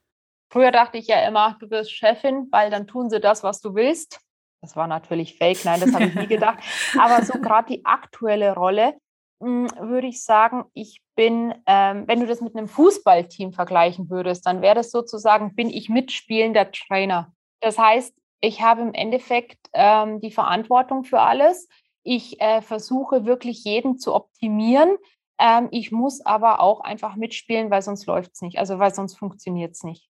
[0.50, 3.74] Früher dachte ich ja immer, du bist Chefin, weil dann tun sie das, was du
[3.74, 4.20] willst.
[4.64, 6.58] Das war natürlich fake, nein, das habe ich nie gedacht.
[6.98, 8.94] Aber so gerade die aktuelle Rolle,
[9.42, 14.46] hm, würde ich sagen, ich bin, ähm, wenn du das mit einem Fußballteam vergleichen würdest,
[14.46, 17.30] dann wäre das sozusagen, bin ich mitspielender Trainer.
[17.60, 21.68] Das heißt, ich habe im Endeffekt ähm, die Verantwortung für alles.
[22.02, 24.96] Ich äh, versuche wirklich jeden zu optimieren.
[25.38, 29.18] Ähm, ich muss aber auch einfach mitspielen, weil sonst läuft es nicht, also weil sonst
[29.18, 30.08] funktioniert es nicht.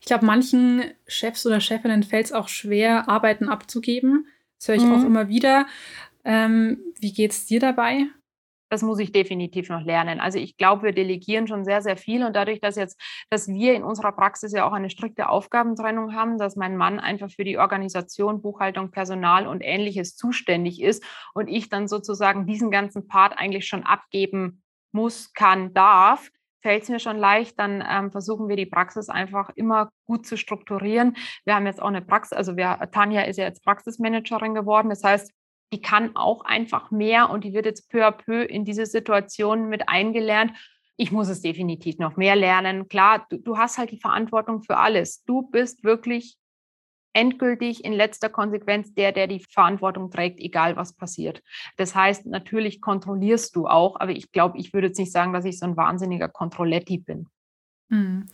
[0.00, 4.26] Ich glaube, manchen Chefs oder Chefinnen fällt es auch schwer, Arbeiten abzugeben.
[4.58, 4.94] Das höre ich mhm.
[4.94, 5.66] auch immer wieder.
[6.24, 8.06] Ähm, wie geht es dir dabei?
[8.72, 10.18] Das muss ich definitiv noch lernen.
[10.18, 12.98] Also ich glaube, wir delegieren schon sehr, sehr viel und dadurch, dass jetzt,
[13.28, 17.30] dass wir in unserer Praxis ja auch eine strikte Aufgabentrennung haben, dass mein Mann einfach
[17.30, 23.06] für die Organisation, Buchhaltung, Personal und ähnliches zuständig ist und ich dann sozusagen diesen ganzen
[23.08, 26.30] Part eigentlich schon abgeben muss, kann, darf,
[26.62, 30.36] fällt es mir schon leicht, dann ähm, versuchen wir die Praxis einfach immer gut zu
[30.36, 31.16] strukturieren.
[31.44, 34.88] Wir haben jetzt auch eine Praxis, also wir, Tanja ist ja jetzt Praxismanagerin geworden.
[34.88, 35.32] Das heißt,
[35.72, 39.68] die kann auch einfach mehr und die wird jetzt peu à peu in diese Situation
[39.68, 40.52] mit eingelernt.
[40.96, 42.88] Ich muss es definitiv noch mehr lernen.
[42.88, 45.24] Klar, du, du hast halt die Verantwortung für alles.
[45.24, 46.36] Du bist wirklich
[47.12, 51.42] endgültig in letzter Konsequenz der, der die Verantwortung trägt, egal was passiert.
[51.76, 55.44] Das heißt, natürlich kontrollierst du auch, aber ich glaube, ich würde jetzt nicht sagen, dass
[55.44, 57.28] ich so ein wahnsinniger Kontrolletti bin.
[57.90, 58.26] Hm.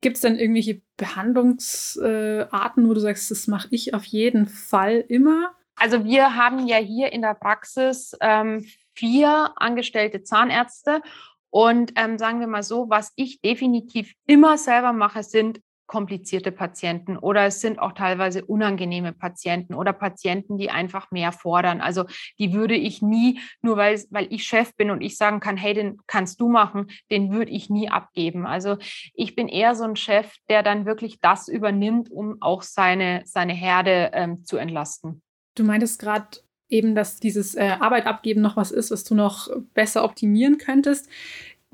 [0.00, 5.54] Gibt es denn irgendwelche Behandlungsarten, wo du sagst, das mache ich auf jeden Fall immer?
[5.76, 11.02] Also wir haben ja hier in der Praxis ähm, vier angestellte Zahnärzte
[11.50, 17.16] und ähm, sagen wir mal so, was ich definitiv immer selber mache, sind komplizierte Patienten
[17.16, 21.80] oder es sind auch teilweise unangenehme Patienten oder Patienten, die einfach mehr fordern.
[21.80, 22.04] Also
[22.38, 25.74] die würde ich nie, nur weil, weil ich Chef bin und ich sagen kann, hey,
[25.74, 28.46] den kannst du machen, den würde ich nie abgeben.
[28.46, 28.76] Also
[29.14, 33.52] ich bin eher so ein Chef, der dann wirklich das übernimmt, um auch seine, seine
[33.52, 35.22] Herde ähm, zu entlasten.
[35.54, 39.48] Du meintest gerade eben, dass dieses äh, Arbeit abgeben noch was ist, was du noch
[39.74, 41.08] besser optimieren könntest.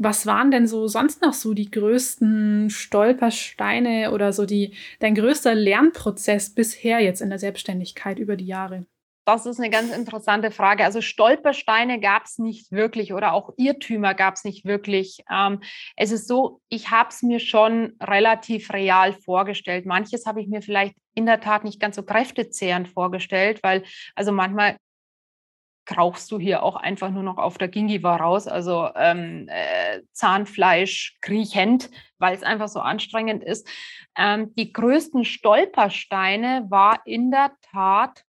[0.05, 5.55] Was waren denn so sonst noch so die größten Stolpersteine oder so die dein größter
[5.55, 8.85] Lernprozess bisher jetzt in der Selbstständigkeit über die Jahre?
[9.25, 10.85] Das ist eine ganz interessante Frage.
[10.85, 15.23] Also Stolpersteine gab es nicht wirklich oder auch Irrtümer gab es nicht wirklich.
[15.33, 15.61] Ähm,
[15.95, 19.87] es ist so, ich habe es mir schon relativ real vorgestellt.
[19.87, 23.85] Manches habe ich mir vielleicht in der Tat nicht ganz so kräftezehrend vorgestellt, weil
[24.17, 24.77] also manchmal
[25.85, 31.19] krauchst du hier auch einfach nur noch auf der Gingiva raus, also ähm, äh, Zahnfleisch
[31.21, 33.69] kriechend, weil es einfach so anstrengend ist.
[34.17, 38.25] Ähm, die größten Stolpersteine war in der Tat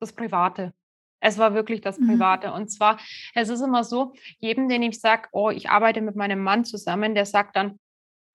[0.00, 0.72] das Private.
[1.20, 2.08] Es war wirklich das mhm.
[2.08, 2.48] Private.
[2.48, 2.54] Mhm.
[2.54, 2.98] Und zwar,
[3.34, 7.14] es ist immer so, jedem, den ich sage, oh, ich arbeite mit meinem Mann zusammen,
[7.14, 7.78] der sagt dann,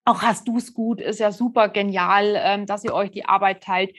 [0.06, 3.62] auch hast du es gut, ist ja super genial, ähm, dass ihr euch die Arbeit
[3.64, 3.96] teilt.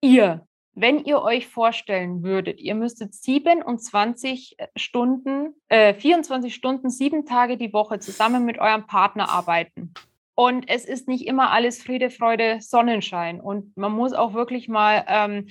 [0.00, 0.46] Ihr,
[0.80, 7.56] wenn ihr euch vorstellen würdet, ihr müsstet 27 äh, Stunden, äh, 24 Stunden, sieben Tage
[7.56, 9.92] die Woche zusammen mit eurem Partner arbeiten.
[10.34, 13.40] Und es ist nicht immer alles Friede, Freude, Sonnenschein.
[13.40, 15.48] Und man muss auch wirklich mal ähm,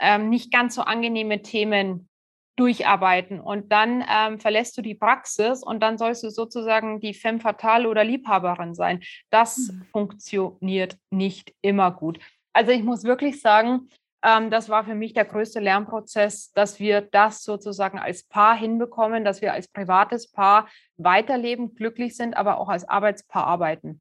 [0.00, 2.08] ähm, nicht ganz so angenehme Themen
[2.56, 7.40] durcharbeiten und dann ähm, verlässt du die Praxis und dann sollst du sozusagen die femme
[7.40, 9.02] fatale oder Liebhaberin sein.
[9.30, 9.82] Das mhm.
[9.90, 12.20] funktioniert nicht immer gut.
[12.52, 13.88] Also ich muss wirklich sagen,
[14.24, 19.24] ähm, das war für mich der größte Lernprozess, dass wir das sozusagen als Paar hinbekommen,
[19.24, 24.00] dass wir als privates Paar weiterleben, glücklich sind, aber auch als Arbeitspaar arbeiten.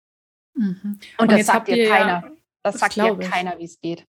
[0.56, 1.00] Mhm.
[1.18, 2.08] Und, und, das sagt dir keiner.
[2.08, 2.32] Ja,
[2.64, 4.06] das, sagt dir keiner, wie es geht.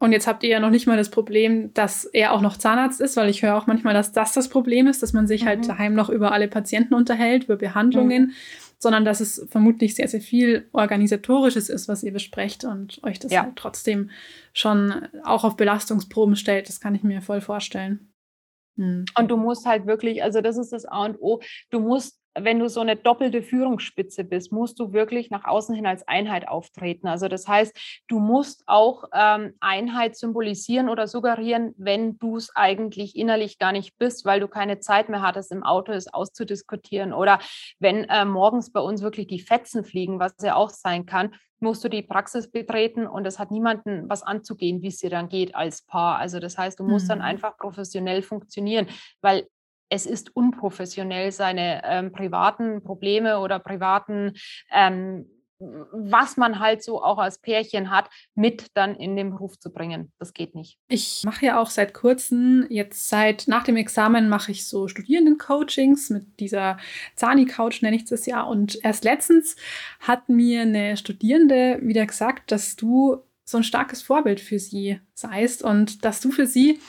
[0.00, 3.00] Und jetzt habt ihr ja noch nicht mal das Problem, dass er auch noch Zahnarzt
[3.00, 5.60] ist, weil ich höre auch manchmal, dass das das Problem ist, dass man sich halt
[5.60, 5.68] mhm.
[5.68, 8.32] halt daheim noch über alle Patienten unterhält, über Behandlungen, mhm.
[8.78, 13.32] Sondern dass es vermutlich sehr, sehr viel Organisatorisches ist, was ihr besprecht und euch das
[13.32, 13.42] ja.
[13.42, 14.10] halt trotzdem
[14.52, 16.68] schon auch auf Belastungsproben stellt.
[16.68, 18.12] Das kann ich mir voll vorstellen.
[18.76, 19.04] Mhm.
[19.18, 22.58] Und du musst halt wirklich, also das ist das A und O, du musst wenn
[22.58, 27.06] du so eine doppelte Führungsspitze bist, musst du wirklich nach außen hin als Einheit auftreten.
[27.06, 27.76] Also das heißt,
[28.08, 33.98] du musst auch ähm, Einheit symbolisieren oder suggerieren, wenn du es eigentlich innerlich gar nicht
[33.98, 37.12] bist, weil du keine Zeit mehr hattest, im Auto es auszudiskutieren.
[37.12, 37.38] Oder
[37.78, 41.82] wenn äh, morgens bei uns wirklich die Fetzen fliegen, was ja auch sein kann, musst
[41.82, 45.54] du die Praxis betreten und es hat niemanden was anzugehen, wie es dir dann geht
[45.54, 46.18] als Paar.
[46.18, 47.10] Also das heißt, du musst mhm.
[47.10, 48.86] dann einfach professionell funktionieren,
[49.20, 49.48] weil
[49.88, 54.34] es ist unprofessionell, seine ähm, privaten Probleme oder privaten
[54.72, 55.26] ähm,
[55.60, 60.12] was man halt so auch als Pärchen hat, mit dann in den Beruf zu bringen.
[60.18, 60.78] Das geht nicht.
[60.88, 66.10] Ich mache ja auch seit kurzem, jetzt seit nach dem Examen mache ich so Studierenden-Coachings
[66.10, 66.78] mit dieser
[67.16, 68.42] Zani-Couch, nenne ich das ja.
[68.42, 69.56] Und erst letztens
[70.00, 75.64] hat mir eine Studierende wieder gesagt, dass du so ein starkes Vorbild für sie seist
[75.64, 76.80] und dass du für sie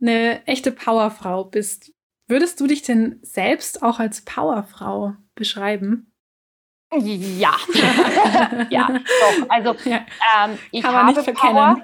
[0.00, 1.92] eine echte Powerfrau bist.
[2.28, 6.12] Würdest du dich denn selbst auch als Powerfrau beschreiben?
[6.92, 7.56] Ja,
[8.70, 9.48] ja, doch.
[9.48, 10.06] Also ja.
[10.44, 11.80] Ähm, ich habe Power.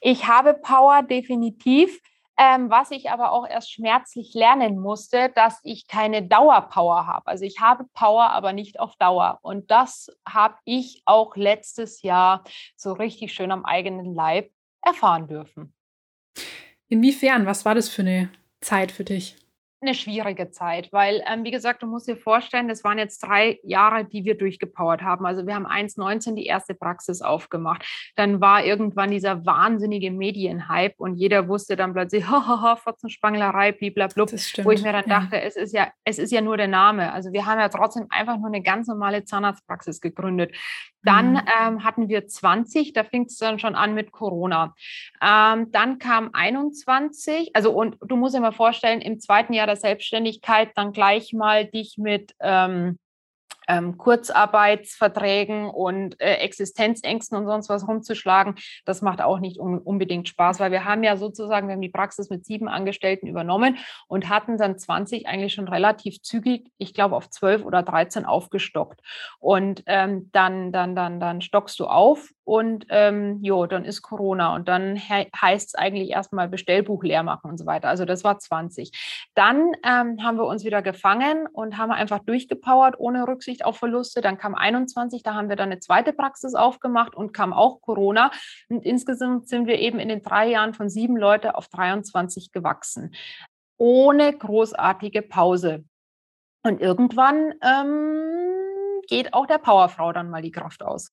[0.00, 2.00] Ich habe Power definitiv.
[2.38, 7.26] Ähm, was ich aber auch erst schmerzlich lernen musste, dass ich keine Dauerpower habe.
[7.26, 9.38] Also ich habe Power, aber nicht auf Dauer.
[9.42, 12.42] Und das habe ich auch letztes Jahr
[12.74, 15.74] so richtig schön am eigenen Leib erfahren dürfen.
[16.88, 17.44] Inwiefern?
[17.44, 19.36] Was war das für eine Zeit für dich?
[19.82, 23.58] Eine schwierige Zeit, weil, ähm, wie gesagt, du musst dir vorstellen, das waren jetzt drei
[23.62, 25.26] Jahre, die wir durchgepowert haben.
[25.26, 27.84] Also wir haben 1,19 die erste Praxis aufgemacht.
[28.16, 34.70] Dann war irgendwann dieser wahnsinnige Medienhype und jeder wusste dann plötzlich, hahaha, Fotzenspanglerei, bliblablub, wo
[34.70, 35.20] ich mir dann ja.
[35.20, 37.12] dachte, es ist ja, es ist ja nur der Name.
[37.12, 40.54] Also wir haben ja trotzdem einfach nur eine ganz normale Zahnarztpraxis gegründet.
[41.04, 41.40] Dann mhm.
[41.60, 44.74] ähm, hatten wir 20, da fing es dann schon an mit Corona.
[45.20, 49.80] Ähm, dann kam 21, also und du musst dir mal vorstellen, im zweiten Jahr der
[49.80, 52.98] Selbstständigkeit dann gleich mal dich mit ähm,
[53.68, 60.28] ähm, Kurzarbeitsverträgen und äh, Existenzängsten und sonst was rumzuschlagen, das macht auch nicht un unbedingt
[60.28, 64.28] Spaß, weil wir haben ja sozusagen, wir haben die Praxis mit sieben Angestellten übernommen und
[64.28, 69.00] hatten dann 20 eigentlich schon relativ zügig, ich glaube auf 12 oder 13 aufgestockt.
[69.38, 74.54] Und ähm, dann, dann, dann, dann stockst du auf und ähm, jo, dann ist Corona
[74.54, 77.88] und dann he heißt es eigentlich erstmal Bestellbuch leer machen und so weiter.
[77.88, 79.28] Also das war 20.
[79.34, 84.20] Dann ähm, haben wir uns wieder gefangen und haben einfach durchgepowert ohne Rücksicht auf Verluste.
[84.20, 88.32] Dann kam 21, da haben wir dann eine zweite Praxis aufgemacht und kam auch Corona.
[88.68, 93.14] Und insgesamt sind wir eben in den drei Jahren von sieben Leute auf 23 gewachsen.
[93.76, 95.84] Ohne großartige Pause.
[96.64, 101.12] Und irgendwann ähm, geht auch der Powerfrau dann mal die Kraft aus.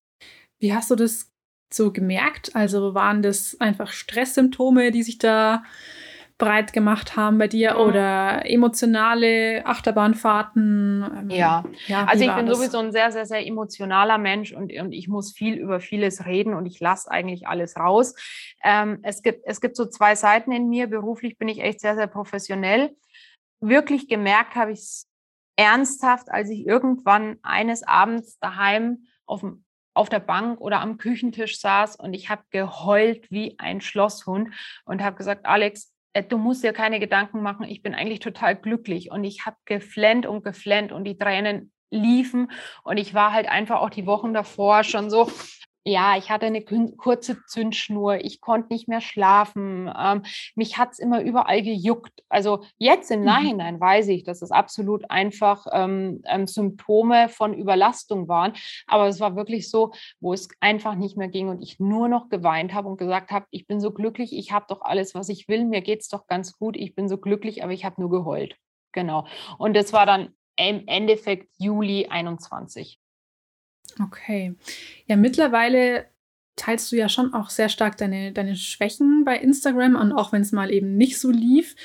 [0.59, 1.31] Wie hast du das
[1.71, 2.55] so gemerkt?
[2.55, 5.63] Also waren das einfach Stresssymptome, die sich da
[6.39, 7.79] breit gemacht haben bei dir mhm.
[7.81, 11.05] oder emotionale Achterbahnfahrten?
[11.19, 12.57] Ähm, ja, ja also ich bin das?
[12.57, 16.55] sowieso ein sehr, sehr, sehr emotionaler Mensch und, und ich muss viel über vieles reden
[16.55, 18.15] und ich lasse eigentlich alles raus.
[18.63, 20.87] Ähm, es, gibt, es gibt so zwei Seiten in mir.
[20.87, 22.95] Beruflich bin ich echt sehr, sehr professionell.
[23.59, 25.07] Wirklich gemerkt habe ich es
[25.57, 29.65] ernsthaft, als ich irgendwann eines Abends daheim auf dem
[29.99, 34.53] auf der Bank oder am Küchentisch saß und ich habe geheult wie ein Schlosshund
[34.85, 38.55] und habe gesagt, Alex, äh, du musst dir keine Gedanken machen, ich bin eigentlich total
[38.55, 39.11] glücklich.
[39.11, 42.49] Und ich habe geflennt und geflennt und die Tränen liefen
[42.83, 45.29] und ich war halt einfach auch die Wochen davor schon so,
[45.85, 50.23] ja, ich hatte eine kurze Zündschnur, ich konnte nicht mehr schlafen, ähm,
[50.55, 52.23] mich hat es immer überall gejuckt.
[52.27, 53.25] Also jetzt im mhm.
[53.25, 58.53] Nachhinein weiß ich, dass es absolut einfach ähm, ähm, Symptome von Überlastung waren,
[58.87, 62.29] aber es war wirklich so, wo es einfach nicht mehr ging und ich nur noch
[62.29, 65.47] geweint habe und gesagt habe, ich bin so glücklich, ich habe doch alles, was ich
[65.47, 68.11] will, mir geht es doch ganz gut, ich bin so glücklich, aber ich habe nur
[68.11, 68.57] geheult.
[68.91, 69.25] Genau.
[69.57, 72.99] Und das war dann im Endeffekt Juli 21.
[73.99, 74.55] Okay.
[75.05, 76.05] Ja, mittlerweile
[76.55, 80.41] teilst du ja schon auch sehr stark deine, deine Schwächen bei Instagram und auch wenn
[80.41, 81.75] es mal eben nicht so lief.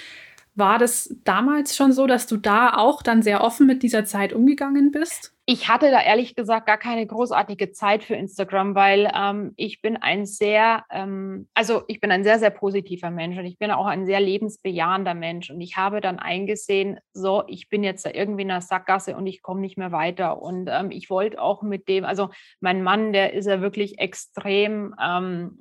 [0.56, 4.32] War das damals schon so, dass du da auch dann sehr offen mit dieser Zeit
[4.32, 5.33] umgegangen bist?
[5.46, 9.98] Ich hatte da ehrlich gesagt gar keine großartige Zeit für Instagram, weil ähm, ich bin
[9.98, 13.84] ein sehr, ähm, also ich bin ein sehr, sehr positiver Mensch und ich bin auch
[13.84, 15.50] ein sehr lebensbejahender Mensch.
[15.50, 19.26] Und ich habe dann eingesehen, so, ich bin jetzt da irgendwie in der Sackgasse und
[19.26, 20.40] ich komme nicht mehr weiter.
[20.40, 22.30] Und ähm, ich wollte auch mit dem, also
[22.60, 25.58] mein Mann, der ist ja wirklich extrem, ähm,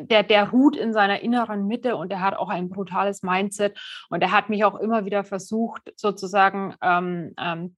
[0.00, 3.78] der, der ruht in seiner inneren Mitte und der hat auch ein brutales Mindset.
[4.08, 7.76] Und er hat mich auch immer wieder versucht, sozusagen ähm, ähm,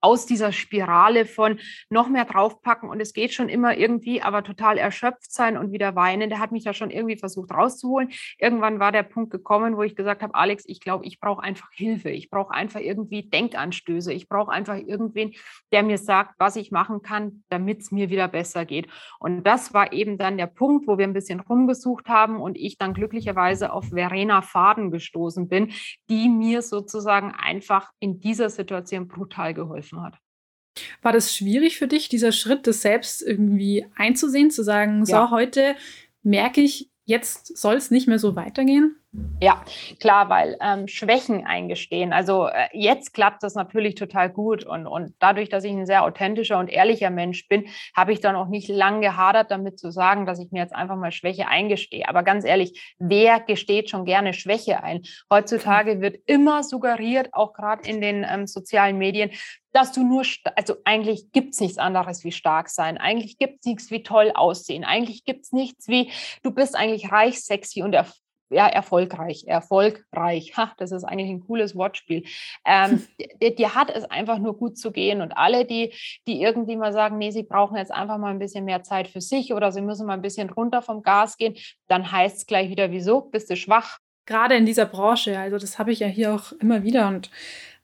[0.00, 1.58] aus dieser Spirale von
[1.90, 5.96] noch mehr draufpacken und es geht schon immer irgendwie, aber total erschöpft sein und wieder
[5.96, 6.30] weinen.
[6.30, 8.10] Der hat mich da schon irgendwie versucht rauszuholen.
[8.38, 11.70] Irgendwann war der Punkt gekommen, wo ich gesagt habe, Alex, ich glaube, ich brauche einfach
[11.72, 12.10] Hilfe.
[12.10, 14.12] Ich brauche einfach irgendwie Denkanstöße.
[14.12, 15.34] Ich brauche einfach irgendwen,
[15.72, 18.88] der mir sagt, was ich machen kann, damit es mir wieder besser geht.
[19.18, 22.78] Und das war eben dann der Punkt, wo wir ein bisschen rumgesucht haben und ich
[22.78, 25.72] dann glücklicherweise auf Verena Faden gestoßen bin,
[26.08, 30.20] die mir sozusagen einfach in dieser Situation brutal geholfen geholfen hat.
[31.02, 35.26] War das schwierig für dich, dieser Schritt, das selbst irgendwie einzusehen, zu sagen, ja.
[35.26, 35.74] so heute
[36.22, 38.96] merke ich, jetzt soll es nicht mehr so weitergehen?
[39.40, 39.64] Ja,
[40.00, 42.12] klar, weil ähm, Schwächen eingestehen.
[42.12, 46.04] Also äh, jetzt klappt das natürlich total gut und, und dadurch, dass ich ein sehr
[46.04, 50.26] authentischer und ehrlicher Mensch bin, habe ich dann auch nicht lange gehadert damit zu sagen,
[50.26, 52.06] dass ich mir jetzt einfach mal Schwäche eingestehe.
[52.06, 55.02] Aber ganz ehrlich, wer gesteht schon gerne Schwäche ein?
[55.32, 59.30] Heutzutage wird immer suggeriert, auch gerade in den ähm, sozialen Medien,
[59.72, 60.24] dass du nur,
[60.56, 62.98] also eigentlich gibt es nichts anderes wie stark sein.
[62.98, 64.84] Eigentlich gibt es nichts wie toll aussehen.
[64.84, 66.10] Eigentlich gibt es nichts wie,
[66.42, 67.92] du bist eigentlich reich, sexy und
[68.50, 70.56] ja, erfolgreich, erfolgreich.
[70.56, 72.24] Ha, das ist eigentlich ein cooles Wortspiel.
[72.64, 73.06] Ähm,
[73.42, 75.92] dir, dir, hat es einfach nur gut zu gehen und alle, die,
[76.26, 79.20] die irgendwie mal sagen, nee, sie brauchen jetzt einfach mal ein bisschen mehr Zeit für
[79.20, 81.56] sich oder sie müssen mal ein bisschen runter vom Gas gehen,
[81.88, 83.22] dann heißt es gleich wieder, wieso?
[83.22, 83.98] Bist du schwach?
[84.26, 87.30] Gerade in dieser Branche, also das habe ich ja hier auch immer wieder und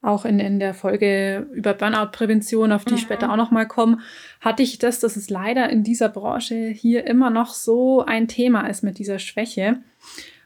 [0.04, 2.96] auch in, in der Folge über Burnout-Prävention, auf die mhm.
[2.96, 3.98] ich später auch nochmal komme,
[4.40, 8.66] hatte ich das, dass es leider in dieser Branche hier immer noch so ein Thema
[8.68, 9.78] ist mit dieser Schwäche.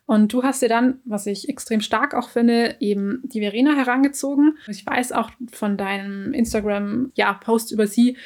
[0.09, 4.57] Und du hast dir dann, was ich extrem stark auch finde, eben die Verena herangezogen.
[4.67, 8.17] Ich weiß auch von deinem Instagram-Post ja, über sie,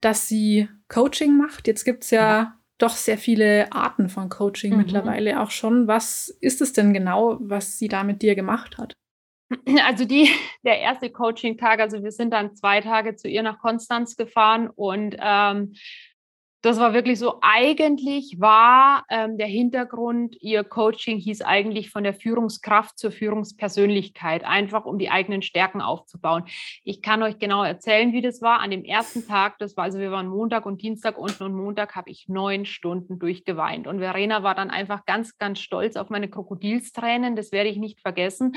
[0.00, 1.66] dass sie Coaching macht.
[1.66, 4.78] Jetzt gibt es ja doch sehr viele Arten von Coaching mhm.
[4.78, 5.88] mittlerweile auch schon.
[5.88, 8.92] Was ist es denn genau, was sie da mit dir gemacht hat?
[9.84, 10.28] Also die,
[10.64, 15.16] der erste Coaching-Tag, also wir sind dann zwei Tage zu ihr nach Konstanz gefahren und
[15.20, 15.74] ähm,
[16.64, 22.14] das war wirklich so, eigentlich war ähm, der Hintergrund, ihr Coaching hieß eigentlich von der
[22.14, 26.44] Führungskraft zur Führungspersönlichkeit, einfach um die eigenen Stärken aufzubauen.
[26.82, 28.60] Ich kann euch genau erzählen, wie das war.
[28.60, 31.96] An dem ersten Tag, das war also, wir waren Montag und Dienstag unten und Montag
[31.96, 33.86] habe ich neun Stunden durchgeweint.
[33.86, 38.00] Und Verena war dann einfach ganz, ganz stolz auf meine Krokodilstränen, das werde ich nicht
[38.00, 38.54] vergessen.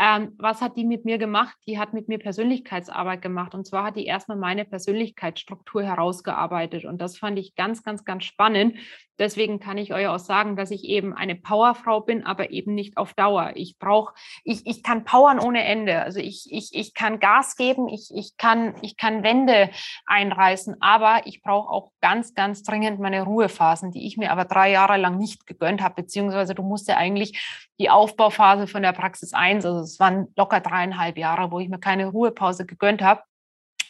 [0.00, 1.56] Ähm, was hat die mit mir gemacht?
[1.66, 3.54] Die hat mit mir Persönlichkeitsarbeit gemacht.
[3.54, 6.86] Und zwar hat die erstmal meine Persönlichkeitsstruktur herausgearbeitet.
[6.86, 8.78] Und das fand ich ich ganz, ganz, ganz spannend.
[9.18, 12.96] Deswegen kann ich euch auch sagen, dass ich eben eine Powerfrau bin, aber eben nicht
[12.96, 13.52] auf Dauer.
[13.54, 16.02] Ich brauche, ich, ich kann powern ohne Ende.
[16.02, 19.70] Also ich, ich, ich kann Gas geben, ich, ich, kann, ich kann Wände
[20.06, 24.70] einreißen, aber ich brauche auch ganz, ganz dringend meine Ruhephasen, die ich mir aber drei
[24.70, 27.40] Jahre lang nicht gegönnt habe, beziehungsweise du musst ja eigentlich
[27.78, 31.78] die Aufbauphase von der Praxis 1, also es waren locker dreieinhalb Jahre, wo ich mir
[31.78, 33.22] keine Ruhepause gegönnt habe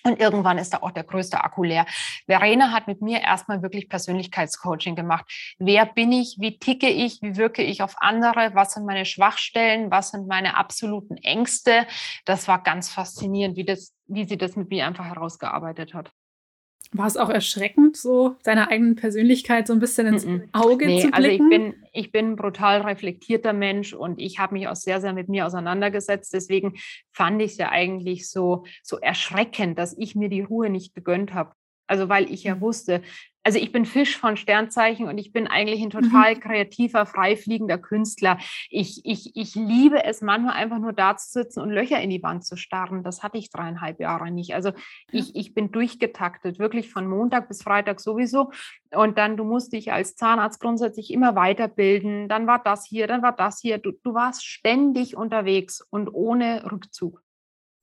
[0.05, 1.87] Und irgendwann ist da auch der größte Akku leer.
[2.27, 5.25] Verena hat mit mir erstmal wirklich Persönlichkeitscoaching gemacht.
[5.59, 6.37] Wer bin ich?
[6.41, 7.23] Wie ticke ich?
[7.23, 8.55] Wie wirke ich auf andere?
[8.55, 9.91] Was sind meine Schwachstellen?
[9.91, 11.87] Was sind meine absoluten Ängste?
[12.25, 16.13] Das war ganz faszinierend, wie, das, wie sie das mit mir einfach herausgearbeitet hat.
[16.95, 20.27] War es auch erschreckend, so seiner eigenen Persönlichkeit so ein bisschen ins.
[20.53, 21.15] Auge nee, zu blicken?
[21.15, 25.01] Also ich bin, ich bin ein brutal reflektierter Mensch und ich habe mich auch sehr,
[25.01, 26.35] sehr mit mir auseinandergesetzt.
[26.35, 26.75] Deswegen
[27.11, 31.33] fand ich es ja eigentlich so, so erschreckend, dass ich mir die Ruhe nicht gegönnt
[31.33, 31.53] habe.
[31.93, 32.63] Also weil ich ja mhm.
[32.63, 33.03] wusste,
[33.43, 36.11] also ich bin Fisch von Sternzeichen und ich bin eigentlich ein mhm.
[36.11, 38.39] total kreativer, freifliegender Künstler.
[38.71, 42.23] Ich, ich, ich liebe es manchmal einfach nur da zu sitzen und Löcher in die
[42.23, 43.05] Wand zu starren.
[43.05, 44.55] Das hatte ich dreieinhalb Jahre nicht.
[44.55, 44.73] Also
[45.11, 48.53] ich, ich bin durchgetaktet, wirklich von Montag bis Freitag sowieso.
[48.91, 52.31] Und dann, du musst dich als Zahnarzt grundsätzlich immer weiterbilden.
[52.31, 53.77] Dann war das hier, dann war das hier.
[53.77, 57.23] Du, du warst ständig unterwegs und ohne Rückzug.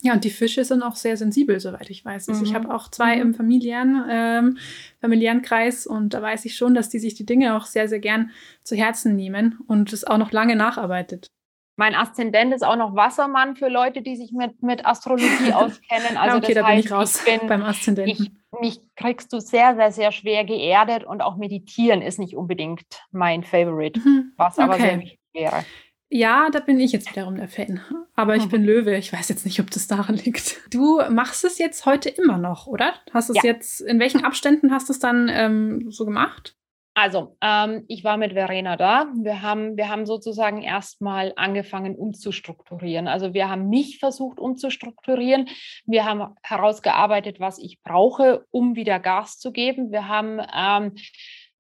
[0.02, 2.30] Ja, und die Fische sind auch sehr sensibel, soweit ich weiß.
[2.30, 2.48] Also mhm.
[2.48, 3.22] ich habe auch zwei mhm.
[3.22, 4.58] im familiären, ähm,
[5.02, 8.00] familiären Kreis und da weiß ich schon, dass die sich die Dinge auch sehr, sehr
[8.00, 8.32] gern
[8.64, 11.32] zu Herzen nehmen und es auch noch lange nacharbeitet.
[11.76, 16.18] Mein Aszendent ist auch noch Wassermann für Leute, die sich mit, mit Astrologie auskennen.
[16.18, 18.26] Also okay, da heißt, bin ich raus ich bin, beim Aszendenten.
[18.26, 22.86] Ich, mich kriegst du sehr, sehr, sehr schwer geerdet und auch meditieren ist nicht unbedingt
[23.12, 24.34] mein Favorite, mhm.
[24.36, 24.82] was aber okay.
[24.82, 25.66] sehr wichtig wäre.
[26.12, 27.82] Ja, da bin ich jetzt wiederum der Fan.
[28.16, 28.50] Aber ich mhm.
[28.50, 28.98] bin Löwe.
[28.98, 30.58] Ich weiß jetzt nicht, ob das daran liegt.
[30.74, 32.94] Du machst es jetzt heute immer noch, oder?
[33.14, 33.52] Hast du es ja.
[33.52, 36.56] jetzt, in welchen Abständen hast du es dann ähm, so gemacht?
[36.96, 39.08] Also, ähm, ich war mit Verena da.
[39.16, 43.08] Wir haben, wir haben sozusagen erstmal angefangen umzustrukturieren.
[43.08, 45.48] Also wir haben mich versucht umzustrukturieren.
[45.86, 49.92] Wir haben herausgearbeitet, was ich brauche, um wieder Gas zu geben.
[49.92, 50.96] Wir haben ähm,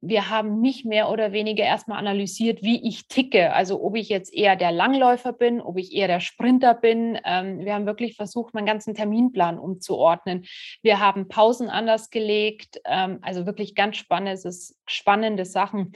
[0.02, 3.52] wir haben mich mehr oder weniger erstmal analysiert, wie ich ticke.
[3.54, 7.20] Also ob ich jetzt eher der Langläufer bin, ob ich eher der Sprinter bin.
[7.26, 10.46] Ähm, wir haben wirklich versucht, meinen ganzen Terminplan umzuordnen.
[10.82, 12.80] Wir haben Pausen anders gelegt.
[12.86, 14.40] Ähm, also wirklich ganz spannend,
[14.88, 15.92] spannende Sachen.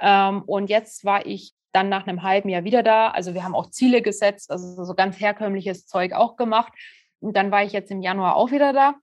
[0.00, 3.10] Ähm, und jetzt war ich dann nach einem halben Jahr wieder da.
[3.10, 6.72] Also wir haben auch Ziele gesetzt, also so ganz herkömmliches Zeug auch gemacht.
[7.20, 8.94] Und dann war ich jetzt im Januar auch wieder da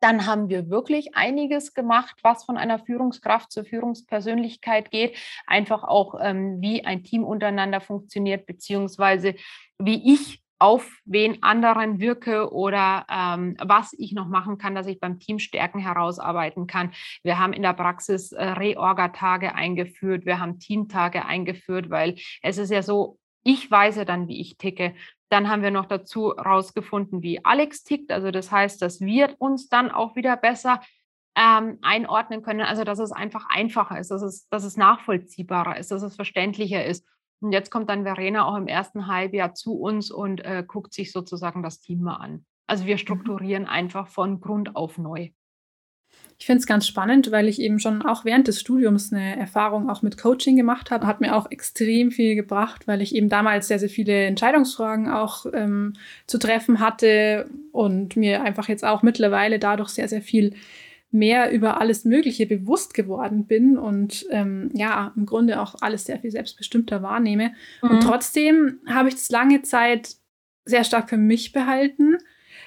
[0.00, 5.16] dann haben wir wirklich einiges gemacht, was von einer Führungskraft zur Führungspersönlichkeit geht.
[5.46, 9.34] Einfach auch, ähm, wie ein Team untereinander funktioniert, beziehungsweise
[9.78, 15.00] wie ich auf wen anderen wirke oder ähm, was ich noch machen kann, dass ich
[15.00, 16.92] beim Team Stärken herausarbeiten kann.
[17.22, 22.70] Wir haben in der Praxis äh, Reorga-Tage eingeführt, wir haben Teamtage eingeführt, weil es ist
[22.70, 24.94] ja so, ich weiß ja dann, wie ich ticke.
[25.30, 28.12] Dann haben wir noch dazu herausgefunden, wie Alex tickt.
[28.12, 30.80] Also das heißt, dass wir uns dann auch wieder besser
[31.36, 32.60] ähm, einordnen können.
[32.60, 36.84] Also dass es einfach einfacher ist, dass es, dass es nachvollziehbarer ist, dass es verständlicher
[36.84, 37.06] ist.
[37.40, 41.10] Und jetzt kommt dann Verena auch im ersten Halbjahr zu uns und äh, guckt sich
[41.12, 42.44] sozusagen das Team mal an.
[42.66, 42.98] Also wir mhm.
[42.98, 45.30] strukturieren einfach von Grund auf neu.
[46.40, 49.90] Ich finde es ganz spannend, weil ich eben schon auch während des Studiums eine Erfahrung
[49.90, 51.06] auch mit Coaching gemacht habe.
[51.06, 55.44] Hat mir auch extrem viel gebracht, weil ich eben damals sehr, sehr viele Entscheidungsfragen auch
[55.52, 55.92] ähm,
[56.26, 60.54] zu treffen hatte und mir einfach jetzt auch mittlerweile dadurch sehr, sehr viel
[61.10, 66.20] mehr über alles Mögliche bewusst geworden bin und ähm, ja, im Grunde auch alles sehr
[66.20, 67.52] viel selbstbestimmter wahrnehme.
[67.82, 67.90] Mhm.
[67.90, 70.16] Und trotzdem habe ich das lange Zeit
[70.64, 72.16] sehr stark für mich behalten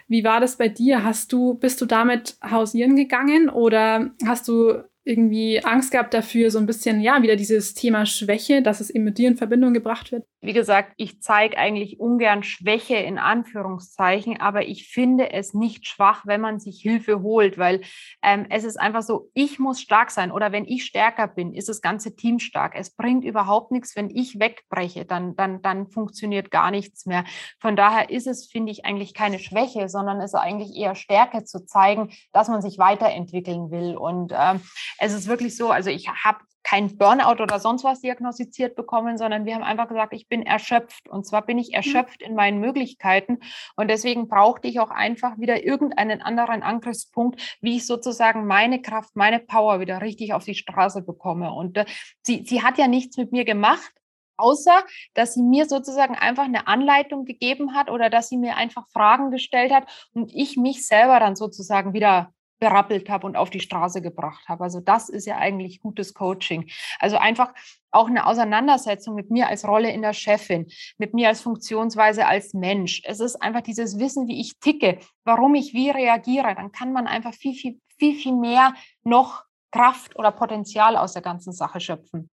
[0.08, 1.04] wie war das bei dir?
[1.04, 6.60] Hast du, bist du damit hausieren gegangen oder hast du irgendwie Angst gehabt dafür, so
[6.60, 10.12] ein bisschen, ja, wieder dieses Thema Schwäche, dass es eben mit dir in Verbindung gebracht
[10.12, 10.26] wird?
[10.44, 16.26] Wie gesagt, ich zeige eigentlich ungern Schwäche in Anführungszeichen, aber ich finde es nicht schwach,
[16.26, 17.80] wenn man sich Hilfe holt, weil
[18.22, 21.70] ähm, es ist einfach so, ich muss stark sein oder wenn ich stärker bin, ist
[21.70, 22.74] das ganze Team stark.
[22.76, 27.24] Es bringt überhaupt nichts, wenn ich wegbreche, dann, dann, dann funktioniert gar nichts mehr.
[27.62, 31.46] Von daher ist es, finde ich, eigentlich keine Schwäche, sondern es ist eigentlich eher Stärke
[31.46, 33.96] zu zeigen, dass man sich weiterentwickeln will.
[33.96, 34.60] Und ähm,
[35.00, 39.46] es ist wirklich so, also ich habe kein Burnout oder sonst was diagnostiziert bekommen, sondern
[39.46, 41.10] wir haben einfach gesagt, ich bin erschöpft.
[41.10, 41.76] Und zwar bin ich mhm.
[41.76, 43.40] erschöpft in meinen Möglichkeiten.
[43.76, 49.16] Und deswegen brauchte ich auch einfach wieder irgendeinen anderen Angriffspunkt, wie ich sozusagen meine Kraft,
[49.16, 51.52] meine Power wieder richtig auf die Straße bekomme.
[51.52, 51.86] Und äh,
[52.22, 53.92] sie, sie hat ja nichts mit mir gemacht,
[54.38, 58.88] außer dass sie mir sozusagen einfach eine Anleitung gegeben hat oder dass sie mir einfach
[58.90, 62.34] Fragen gestellt hat und ich mich selber dann sozusagen wieder
[62.64, 64.64] berappelt habe und auf die Straße gebracht habe.
[64.64, 66.72] Also das ist ja eigentlich gutes Coaching.
[66.98, 67.54] Also einfach
[67.92, 72.54] auch eine Auseinandersetzung mit mir als Rolle in der Chefin, mit mir als Funktionsweise als
[72.54, 73.02] Mensch.
[73.04, 76.56] Es ist einfach dieses Wissen, wie ich ticke, warum ich wie reagiere.
[76.56, 79.44] Dann kann man einfach viel, viel, viel, viel mehr noch
[79.74, 82.30] Kraft oder Potenzial aus der ganzen Sache schöpfen.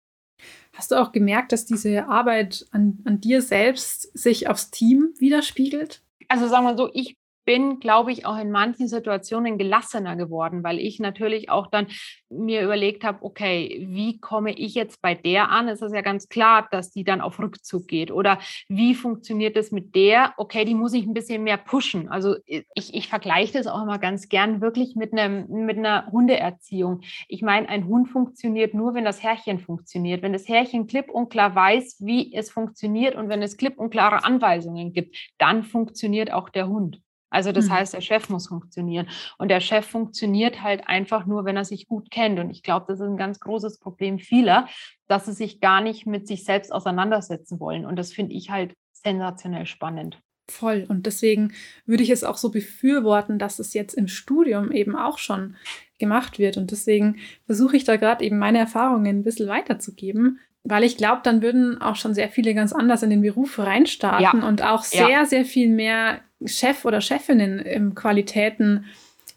[0.74, 6.04] Hast du auch gemerkt, dass diese Arbeit an, an dir selbst sich aufs Team widerspiegelt?
[6.28, 7.16] Also sagen wir so, ich
[7.48, 11.88] bin, glaube ich, auch in manchen Situationen gelassener geworden, weil ich natürlich auch dann
[12.30, 15.70] mir überlegt habe, okay, wie komme ich jetzt bei der an?
[15.70, 18.12] Es ist ja ganz klar, dass die dann auf Rückzug geht.
[18.12, 20.34] Oder wie funktioniert es mit der?
[20.36, 22.10] Okay, die muss ich ein bisschen mehr pushen.
[22.10, 27.00] Also ich, ich vergleiche das auch immer ganz gern wirklich mit, einem, mit einer Hundeerziehung.
[27.30, 30.22] Ich meine, ein Hund funktioniert nur, wenn das Herrchen funktioniert.
[30.22, 33.90] Wenn das Herrchen klipp und klar weiß, wie es funktioniert und wenn es klipp und
[33.90, 37.00] klare Anweisungen gibt, dann funktioniert auch der Hund.
[37.30, 37.74] Also das mhm.
[37.74, 39.08] heißt, der Chef muss funktionieren.
[39.38, 42.40] Und der Chef funktioniert halt einfach nur, wenn er sich gut kennt.
[42.40, 44.68] Und ich glaube, das ist ein ganz großes Problem vieler,
[45.08, 47.86] dass sie sich gar nicht mit sich selbst auseinandersetzen wollen.
[47.86, 50.20] Und das finde ich halt sensationell spannend.
[50.50, 50.86] Voll.
[50.88, 51.54] Und deswegen
[51.86, 55.58] würde ich es auch so befürworten, dass es jetzt im Studium eben auch schon
[56.00, 56.56] gemacht wird.
[56.56, 61.22] Und deswegen versuche ich da gerade eben meine Erfahrungen ein bisschen weiterzugeben, weil ich glaube,
[61.24, 64.48] dann würden auch schon sehr viele ganz anders in den Beruf reinstarten ja.
[64.48, 65.26] und auch sehr, ja.
[65.26, 68.86] sehr viel mehr Chef oder Chefinnen im Qualitäten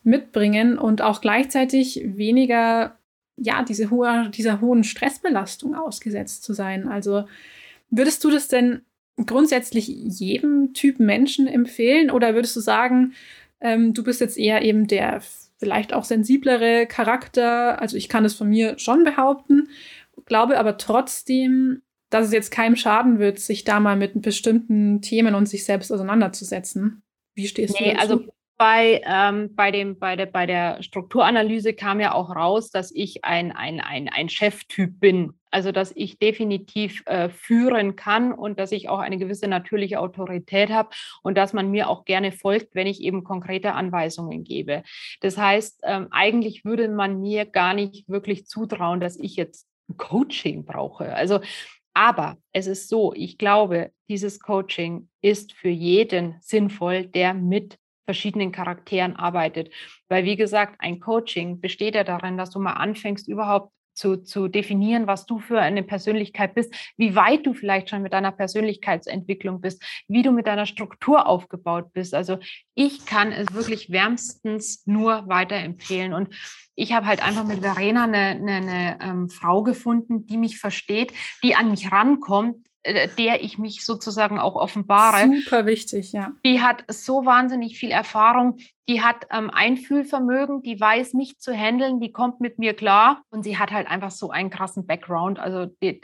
[0.02, 2.96] mitbringen und auch gleichzeitig weniger
[3.36, 6.88] ja, diese hohe, dieser hohen Stressbelastung ausgesetzt zu sein.
[6.88, 7.24] Also
[7.90, 8.82] würdest du das denn
[9.24, 13.14] grundsätzlich jedem Typ Menschen empfehlen oder würdest du sagen,
[13.60, 15.22] ähm, du bist jetzt eher eben der
[15.58, 17.80] vielleicht auch sensiblere Charakter?
[17.80, 19.68] Also ich kann es von mir schon behaupten,
[20.24, 25.34] glaube aber trotzdem, dass es jetzt keinem schaden wird, sich da mal mit bestimmten Themen
[25.34, 27.02] und sich selbst auseinanderzusetzen.
[27.34, 28.00] Wie stehst nee, du dazu?
[28.00, 28.24] Also
[28.60, 33.24] bei, ähm, bei, dem, bei, der, bei der Strukturanalyse kam ja auch raus, dass ich
[33.24, 35.32] ein, ein, ein, ein Cheftyp bin.
[35.50, 40.68] Also dass ich definitiv äh, führen kann und dass ich auch eine gewisse natürliche Autorität
[40.68, 40.90] habe
[41.22, 44.82] und dass man mir auch gerne folgt, wenn ich eben konkrete Anweisungen gebe.
[45.22, 50.64] Das heißt, ähm, eigentlich würde man mir gar nicht wirklich zutrauen, dass ich jetzt Coaching
[50.64, 51.14] brauche.
[51.14, 51.40] Also,
[51.94, 58.52] aber es ist so, ich glaube, dieses Coaching ist für jeden sinnvoll, der mit verschiedenen
[58.52, 59.72] Charakteren arbeitet.
[60.08, 64.48] Weil, wie gesagt, ein Coaching besteht ja darin, dass du mal anfängst, überhaupt zu, zu
[64.48, 69.60] definieren, was du für eine Persönlichkeit bist, wie weit du vielleicht schon mit deiner Persönlichkeitsentwicklung
[69.60, 72.14] bist, wie du mit deiner Struktur aufgebaut bist.
[72.14, 72.38] Also
[72.74, 76.14] ich kann es wirklich wärmstens nur weiterempfehlen.
[76.14, 76.34] Und
[76.74, 81.12] ich habe halt einfach mit Verena eine, eine, eine ähm, Frau gefunden, die mich versteht,
[81.42, 85.30] die an mich rankommt, der ich mich sozusagen auch offenbare.
[85.44, 86.32] Super wichtig, ja.
[86.44, 88.56] Die hat so wahnsinnig viel Erfahrung,
[88.88, 93.42] die hat ähm, Einfühlvermögen, die weiß mich zu handeln, die kommt mit mir klar und
[93.42, 95.38] sie hat halt einfach so einen krassen Background.
[95.38, 96.00] Also die,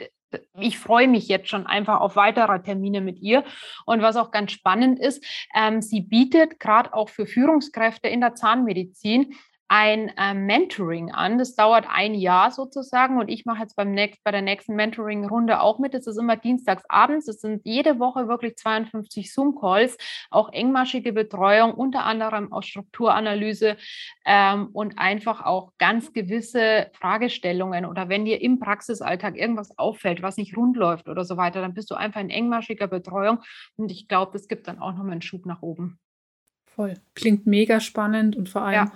[0.59, 3.43] ich freue mich jetzt schon einfach auf weitere Termine mit ihr.
[3.85, 5.23] Und was auch ganz spannend ist,
[5.55, 9.33] ähm, sie bietet gerade auch für Führungskräfte in der Zahnmedizin
[9.69, 11.37] ein äh, Mentoring an.
[11.37, 15.59] Das dauert ein Jahr sozusagen und ich mache jetzt beim nächst, bei der nächsten Mentoring-Runde
[15.59, 15.93] auch mit.
[15.93, 17.27] Es ist immer dienstags abends.
[17.27, 19.97] Es sind jede Woche wirklich 52 Zoom-Calls,
[20.29, 23.75] auch engmaschige Betreuung, unter anderem auch Strukturanalyse
[24.25, 30.37] ähm, und einfach auch ganz gewisse Fragestellungen oder wenn dir im Praxisalltag irgendwas auffällt, was
[30.37, 33.39] nicht rund läuft oder so weiter, dann bist du einfach in engmaschiger Betreuung
[33.75, 35.99] und ich glaube, das gibt dann auch nochmal einen Schub nach oben.
[36.65, 36.93] Voll.
[37.15, 38.91] Klingt mega spannend und vor allem ja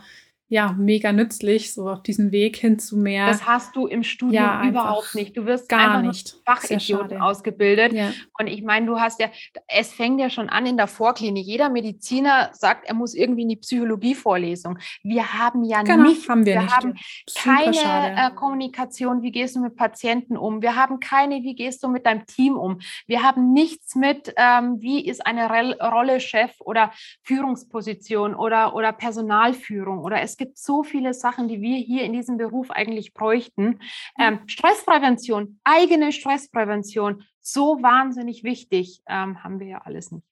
[0.51, 3.25] ja, mega nützlich, so auf diesem Weg hin zu mehr.
[3.27, 5.37] Das hast du im Studium ja, überhaupt nicht.
[5.37, 7.93] Du wirst gar einfach nicht Fachidioten ausgebildet.
[7.93, 8.11] Ja.
[8.37, 9.29] Und ich meine, du hast ja,
[9.69, 11.45] es fängt ja schon an in der Vorklinik.
[11.45, 14.77] Jeder Mediziner sagt, er muss irgendwie in die Psychologievorlesung.
[15.03, 16.75] Wir haben ja genau, nicht, haben wir, wir nicht.
[16.75, 16.95] haben
[17.33, 20.61] keine äh, Kommunikation, wie gehst du mit Patienten um?
[20.61, 22.79] Wir haben keine, wie gehst du mit deinem Team um?
[23.07, 26.91] Wir haben nichts mit, ähm, wie ist eine Re Rolle Chef oder
[27.23, 32.37] Führungsposition oder, oder Personalführung oder es gibt so viele Sachen, die wir hier in diesem
[32.37, 33.77] Beruf eigentlich bräuchten.
[34.19, 40.25] Ähm, Stressprävention, eigene Stressprävention, so wahnsinnig wichtig, ähm, haben wir ja alles nicht.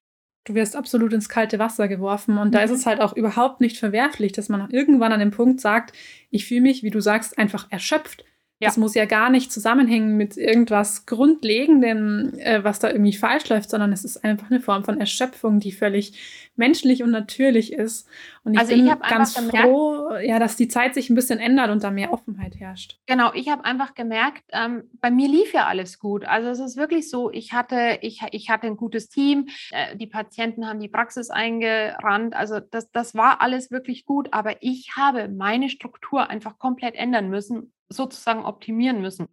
[0.46, 2.52] Du wirst absolut ins kalte Wasser geworfen und mhm.
[2.54, 5.96] da ist es halt auch überhaupt nicht verwerflich, dass man irgendwann an dem Punkt sagt,
[6.32, 8.26] ich fühle mich, wie du sagst, einfach erschöpft.
[8.62, 8.68] Ja.
[8.68, 13.70] Das muss ja gar nicht zusammenhängen mit irgendwas Grundlegendem, äh, was da irgendwie falsch läuft,
[13.70, 18.06] sondern es ist einfach eine Form von Erschöpfung, die völlig menschlich und natürlich ist.
[18.44, 21.40] Und ich also bin ich ganz gemerkt, froh, ja, dass die Zeit sich ein bisschen
[21.40, 23.00] ändert und da mehr Offenheit herrscht.
[23.06, 26.26] Genau, ich habe einfach gemerkt, ähm, bei mir lief ja alles gut.
[26.26, 30.08] Also es ist wirklich so, ich hatte, ich, ich hatte ein gutes Team, äh, die
[30.08, 32.36] Patienten haben die Praxis eingerannt.
[32.36, 37.30] Also das, das war alles wirklich gut, aber ich habe meine Struktur einfach komplett ändern
[37.30, 39.28] müssen sozusagen optimieren müssen.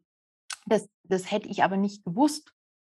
[0.66, 2.52] Das, das hätte ich aber nicht gewusst.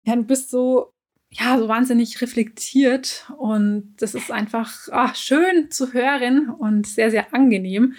[0.06, 0.92] Ja, du bist so,
[1.30, 7.34] ja, so wahnsinnig reflektiert und das ist einfach ach, schön zu hören und sehr, sehr
[7.34, 7.96] angenehm.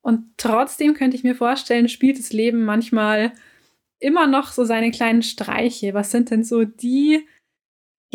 [0.00, 3.32] Und trotzdem könnte ich mir vorstellen, spielt das Leben manchmal
[4.00, 5.94] immer noch so seine kleinen Streiche.
[5.94, 7.26] Was sind denn so die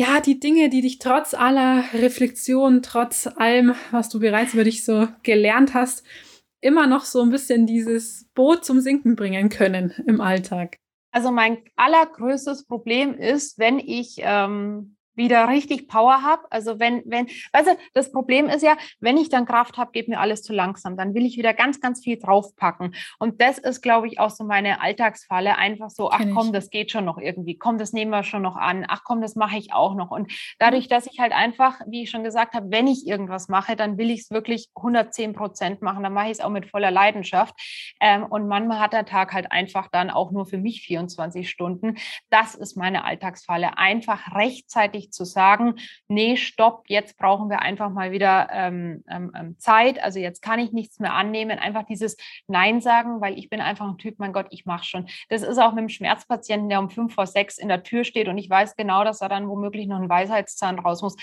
[0.00, 4.84] ja, die Dinge, die dich trotz aller Reflexion, trotz allem, was du bereits über dich
[4.84, 6.04] so gelernt hast,
[6.60, 10.78] immer noch so ein bisschen dieses Boot zum Sinken bringen können im Alltag?
[11.10, 16.46] Also mein allergrößtes Problem ist, wenn ich ähm, wieder richtig Power habe.
[16.50, 20.08] Also wenn, wenn, weißt du, das Problem ist ja, wenn ich dann Kraft habe, geht
[20.08, 20.96] mir alles zu langsam.
[20.96, 22.94] Dann will ich wieder ganz, ganz viel draufpacken.
[23.18, 25.56] Und das ist, glaube ich, auch so meine Alltagsfalle.
[25.56, 27.58] Einfach so, ach komm, das geht schon noch irgendwie.
[27.58, 28.86] Komm, das nehmen wir schon noch an.
[28.88, 30.10] Ach komm, das mache ich auch noch.
[30.10, 33.76] Und dadurch, dass ich halt einfach, wie ich schon gesagt habe, wenn ich irgendwas mache,
[33.76, 36.02] dann will ich es wirklich 110 Prozent machen.
[36.02, 37.54] Dann mache ich es auch mit voller Leidenschaft.
[38.00, 41.96] Ähm, und manchmal hat der Tag halt einfach dann auch nur für mich 24 Stunden.
[42.30, 43.76] Das ist meine Alltagsfalle.
[43.78, 45.74] Einfach rechtzeitig zu sagen,
[46.08, 50.02] nee, stopp, jetzt brauchen wir einfach mal wieder ähm, ähm, ähm, Zeit.
[50.02, 51.58] Also jetzt kann ich nichts mehr annehmen.
[51.58, 55.08] Einfach dieses Nein sagen, weil ich bin einfach ein Typ, mein Gott, ich mache schon.
[55.28, 58.28] Das ist auch mit dem Schmerzpatienten, der um fünf vor sechs in der Tür steht
[58.28, 61.16] und ich weiß genau, dass er dann womöglich noch einen Weisheitszahn raus muss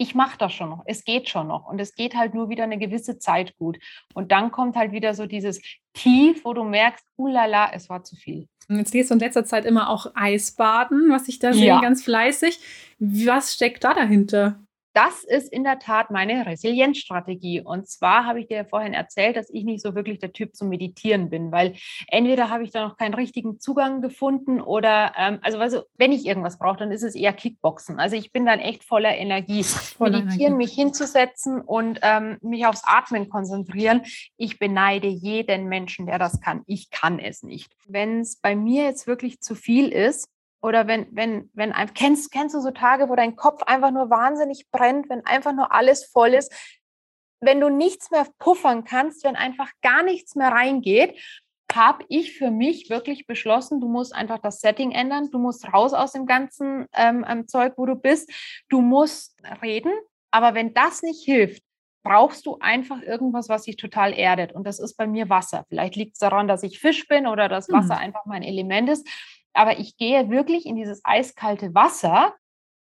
[0.00, 2.64] ich mache das schon noch, es geht schon noch und es geht halt nur wieder
[2.64, 3.78] eine gewisse Zeit gut.
[4.14, 5.60] Und dann kommt halt wieder so dieses
[5.92, 8.48] Tief, wo du merkst, ulala, es war zu viel.
[8.70, 11.80] Jetzt gehst du in letzter Zeit immer auch Eisbaden, was ich da sehe, ja.
[11.80, 12.60] ganz fleißig.
[13.00, 14.60] Was steckt da dahinter?
[14.92, 17.60] Das ist in der Tat meine Resilienzstrategie.
[17.60, 20.54] Und zwar habe ich dir ja vorhin erzählt, dass ich nicht so wirklich der Typ
[20.56, 21.74] zum Meditieren bin, weil
[22.08, 26.26] entweder habe ich da noch keinen richtigen Zugang gefunden oder, ähm, also, also wenn ich
[26.26, 28.00] irgendwas brauche, dann ist es eher Kickboxen.
[28.00, 29.62] Also ich bin dann echt voller Energie.
[29.62, 30.56] Voller Meditieren, Energie.
[30.56, 34.02] mich hinzusetzen und ähm, mich aufs Atmen konzentrieren.
[34.36, 36.62] Ich beneide jeden Menschen, der das kann.
[36.66, 37.72] Ich kann es nicht.
[37.86, 40.28] Wenn es bei mir jetzt wirklich zu viel ist,
[40.62, 44.70] oder wenn, wenn, wenn, kennst, kennst du so Tage, wo dein Kopf einfach nur wahnsinnig
[44.70, 46.52] brennt, wenn einfach nur alles voll ist,
[47.40, 51.18] wenn du nichts mehr puffern kannst, wenn einfach gar nichts mehr reingeht,
[51.72, 55.94] habe ich für mich wirklich beschlossen, du musst einfach das Setting ändern, du musst raus
[55.94, 58.30] aus dem ganzen ähm, ähm Zeug, wo du bist,
[58.68, 59.92] du musst reden,
[60.30, 61.62] aber wenn das nicht hilft,
[62.02, 64.52] brauchst du einfach irgendwas, was dich total erdet.
[64.52, 65.66] Und das ist bei mir Wasser.
[65.68, 68.04] Vielleicht liegt es daran, dass ich Fisch bin oder dass Wasser hm.
[68.04, 69.06] einfach mein Element ist
[69.52, 72.34] aber ich gehe wirklich in dieses eiskalte Wasser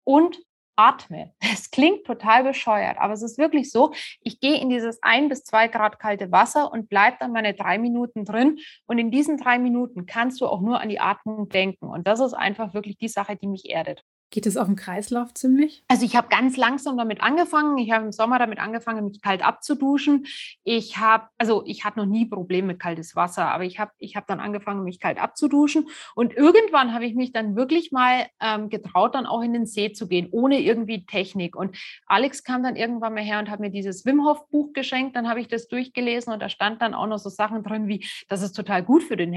[0.05, 0.39] und
[0.77, 1.33] atme.
[1.53, 3.93] Es klingt total bescheuert, aber es ist wirklich so.
[4.21, 7.79] Ich gehe in dieses ein bis zwei Grad kalte Wasser und bleibe dann meine drei
[7.79, 8.59] Minuten drin.
[8.87, 11.87] Und in diesen drei Minuten kannst du auch nur an die Atmung denken.
[11.87, 14.03] Und das ist einfach wirklich die Sache, die mich erdet.
[14.35, 15.85] Geht es auf dem Kreislauf ziemlich?
[15.87, 17.79] Also ich habe ganz langsam damit angefangen.
[17.79, 20.27] Ich habe im Sommer damit angefangen, mich kalt abzuduschen.
[20.65, 24.17] Ich habe, also ich hatte noch nie Probleme mit kaltes Wasser, aber ich habe ich
[24.17, 25.87] hab dann angefangen, mich kalt abzuduschen.
[26.17, 29.93] Und irgendwann habe ich mich dann wirklich mal ähm, getraut, dann auch in den See
[29.93, 31.55] zu gehen, ohne irgendwie Technik.
[31.55, 31.77] Und
[32.07, 35.15] Alex kam dann irgendwann mal her und hat mir dieses Wim Hof Buch geschenkt.
[35.15, 38.05] Dann habe ich das durchgelesen und da stand dann auch noch so Sachen drin wie,
[38.29, 39.33] dass es total gut für den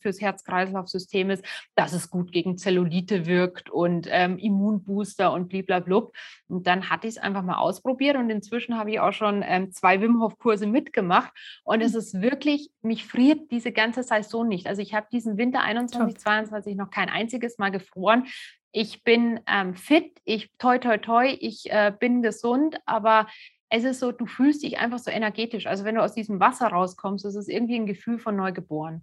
[0.00, 6.14] fürs Herz-Kreislauf-System ist, dass es gut gegen Zellulite wirkt und ähm, ähm, Immunbooster und bliblablub.
[6.48, 9.72] Und dann hatte ich es einfach mal ausprobiert und inzwischen habe ich auch schon ähm,
[9.72, 11.32] zwei Wim Hof Kurse mitgemacht
[11.64, 11.98] und es hm.
[11.98, 14.66] ist wirklich, mich friert diese ganze Saison nicht.
[14.66, 16.22] Also ich habe diesen Winter 21, Top.
[16.22, 18.26] 22 noch kein einziges Mal gefroren.
[18.72, 23.26] Ich bin ähm, fit, ich toi toi toi, ich äh, bin gesund, aber
[23.68, 25.66] es ist so, du fühlst dich einfach so energetisch.
[25.66, 29.02] Also wenn du aus diesem Wasser rauskommst, ist es irgendwie ein Gefühl von neugeboren.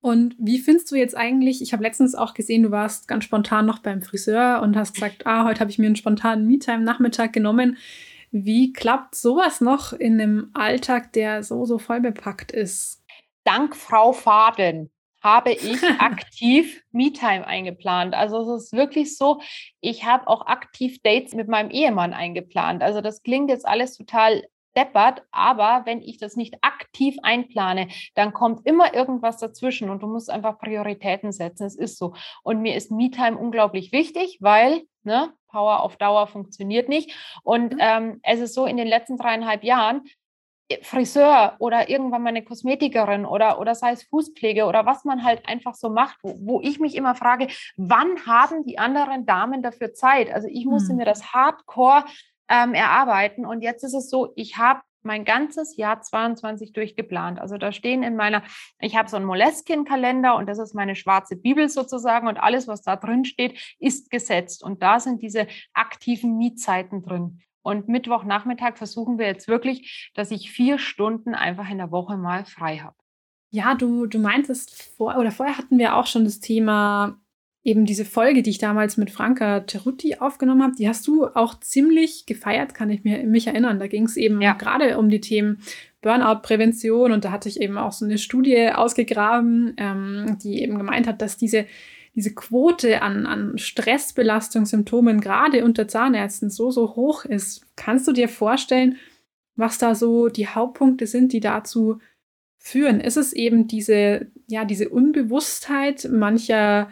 [0.00, 3.66] Und wie findest du jetzt eigentlich, ich habe letztens auch gesehen, du warst ganz spontan
[3.66, 7.76] noch beim Friseur und hast gesagt, ah, heute habe ich mir einen spontanen Me-Time-Nachmittag genommen.
[8.30, 13.02] Wie klappt sowas noch in einem Alltag, der so, so voll bepackt ist?
[13.44, 14.90] Dank Frau Faden
[15.22, 18.14] habe ich aktiv Me-Time eingeplant.
[18.14, 19.40] Also es ist wirklich so,
[19.80, 22.82] ich habe auch aktiv Dates mit meinem Ehemann eingeplant.
[22.82, 24.44] Also das klingt jetzt alles total
[24.76, 30.06] deppert, aber wenn ich das nicht aktiv einplane, dann kommt immer irgendwas dazwischen und du
[30.06, 31.66] musst einfach Prioritäten setzen.
[31.66, 32.14] Es ist so.
[32.42, 37.14] Und mir ist Me-Time unglaublich wichtig, weil ne, Power auf Dauer funktioniert nicht.
[37.42, 37.80] Und mhm.
[37.80, 40.02] ähm, es ist so, in den letzten dreieinhalb Jahren,
[40.68, 45.24] äh, Friseur oder irgendwann mal eine Kosmetikerin oder, oder sei es Fußpflege oder was man
[45.24, 49.62] halt einfach so macht, wo, wo ich mich immer frage, wann haben die anderen Damen
[49.62, 50.32] dafür Zeit?
[50.32, 50.96] Also ich musste hm.
[50.96, 52.04] mir das Hardcore
[52.50, 53.46] ähm, erarbeiten.
[53.46, 57.40] Und jetzt ist es so, ich habe mein ganzes Jahr 22 durchgeplant.
[57.40, 58.42] Also da stehen in meiner,
[58.80, 62.82] ich habe so einen Moleskin-Kalender und das ist meine schwarze Bibel sozusagen und alles, was
[62.82, 64.62] da drin steht, ist gesetzt.
[64.62, 67.40] Und da sind diese aktiven Mietzeiten drin.
[67.62, 72.44] Und Mittwochnachmittag versuchen wir jetzt wirklich, dass ich vier Stunden einfach in der Woche mal
[72.44, 72.96] frei habe.
[73.50, 77.18] Ja, du, du meintest vor, oder vorher hatten wir auch schon das Thema
[77.62, 81.60] eben diese Folge, die ich damals mit Franka Cerutti aufgenommen habe, die hast du auch
[81.60, 83.78] ziemlich gefeiert, kann ich mir, mich erinnern.
[83.78, 84.54] Da ging es eben ja.
[84.54, 85.60] gerade um die Themen
[86.00, 91.06] Burnout-Prävention und da hatte ich eben auch so eine Studie ausgegraben, ähm, die eben gemeint
[91.06, 91.66] hat, dass diese
[92.14, 97.64] diese Quote an, an Stressbelastungssymptomen gerade unter Zahnärzten so, so hoch ist.
[97.76, 98.96] Kannst du dir vorstellen,
[99.54, 102.00] was da so die Hauptpunkte sind, die dazu
[102.58, 103.00] führen?
[103.00, 106.90] Ist es eben diese, ja, diese Unbewusstheit mancher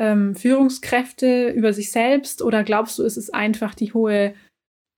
[0.00, 4.34] ähm, Führungskräfte über sich selbst oder glaubst du, ist es einfach die hohe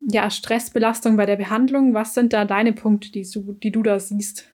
[0.01, 1.93] ja, Stressbelastung bei der Behandlung?
[1.93, 4.49] Was sind da deine Punkte, die du, die du da siehst?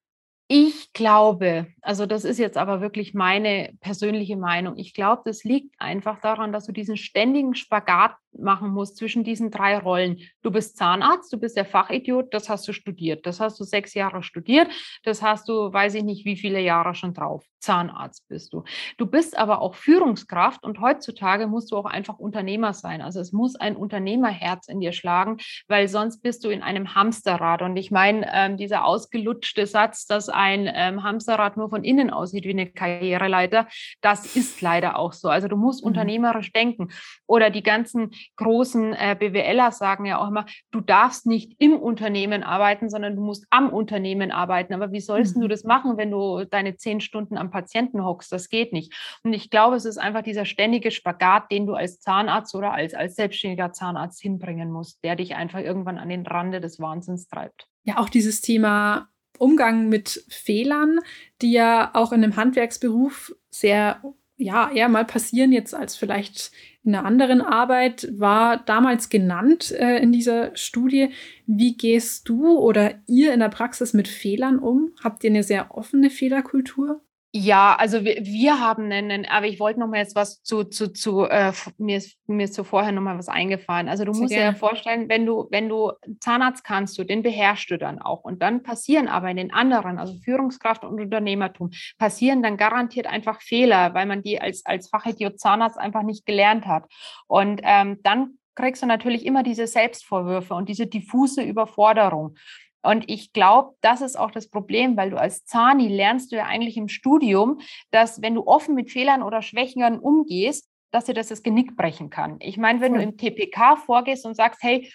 [0.51, 4.79] Ich glaube, also das ist jetzt aber wirklich meine persönliche Meinung.
[4.79, 9.51] Ich glaube, das liegt einfach daran, dass du diesen ständigen Spagat machen musst zwischen diesen
[9.51, 10.19] drei Rollen.
[10.43, 13.27] Du bist Zahnarzt, du bist der Fachidiot, das hast du studiert.
[13.27, 14.69] Das hast du sechs Jahre studiert.
[15.05, 17.45] Das hast du, weiß ich nicht, wie viele Jahre schon drauf.
[17.61, 18.63] Zahnarzt bist du.
[18.99, 23.03] Du bist aber auch Führungskraft und heutzutage musst du auch einfach Unternehmer sein.
[23.03, 27.63] Also es muss ein Unternehmerherz in dir schlagen, weil sonst bist du in einem Hamsterrad.
[27.63, 32.45] Und ich meine, ähm, dieser ausgelutschte Satz, dass ein ähm, Hamsterrad nur von innen aussieht
[32.45, 33.67] wie eine Karriereleiter,
[34.01, 35.29] das ist leider auch so.
[35.29, 35.89] Also du musst mhm.
[35.89, 36.89] unternehmerisch denken.
[37.27, 42.43] Oder die ganzen großen äh, BWLer sagen ja auch immer, du darfst nicht im Unternehmen
[42.43, 44.75] arbeiten, sondern du musst am Unternehmen arbeiten.
[44.75, 45.43] Aber wie sollst mhm.
[45.43, 48.33] du das machen, wenn du deine zehn Stunden am Patienten hockst?
[48.33, 48.93] Das geht nicht.
[49.23, 52.95] Und ich glaube, es ist einfach dieser ständige Spagat, den du als Zahnarzt oder als,
[52.95, 57.67] als selbstständiger Zahnarzt hinbringen musst, der dich einfach irgendwann an den Rande des Wahnsinns treibt.
[57.85, 59.09] Ja, auch dieses Thema
[59.39, 60.99] Umgang mit Fehlern,
[61.41, 64.03] die ja auch in einem Handwerksberuf sehr
[64.39, 66.53] ja, eher mal passieren jetzt als vielleicht
[66.85, 71.11] in einer anderen Arbeit, war damals genannt äh, in dieser Studie.
[71.47, 74.93] Wie gehst du oder ihr in der Praxis mit Fehlern um?
[75.03, 77.03] Habt ihr eine sehr offene Fehlerkultur?
[77.31, 80.95] Ja, also wir, wir haben einen, aber ich wollte noch mal jetzt was zu, zu,
[80.95, 83.87] zu äh, mir, ist, mir ist so vorher noch mal was eingefallen.
[83.89, 87.23] Also du Sehr musst dir ja vorstellen, wenn du, wenn du Zahnarzt kannst du, den
[87.23, 88.25] beherrschst du dann auch.
[88.25, 93.43] Und dann passieren aber in den anderen, also Führungskraft und Unternehmertum, passieren dann garantiert einfach
[93.43, 96.87] Fehler, weil man die als, als Fachidiot Zahnarzt einfach nicht gelernt hat.
[97.27, 102.37] Und ähm, dann kriegst du natürlich immer diese Selbstvorwürfe und diese diffuse Überforderung.
[102.83, 106.45] Und ich glaube, das ist auch das Problem, weil du als Zani lernst du ja
[106.45, 107.61] eigentlich im Studium,
[107.91, 112.09] dass wenn du offen mit Fehlern oder Schwächen umgehst, dass dir das das Genick brechen
[112.09, 112.37] kann.
[112.41, 114.91] Ich meine, wenn du im TPK vorgehst und sagst, hey,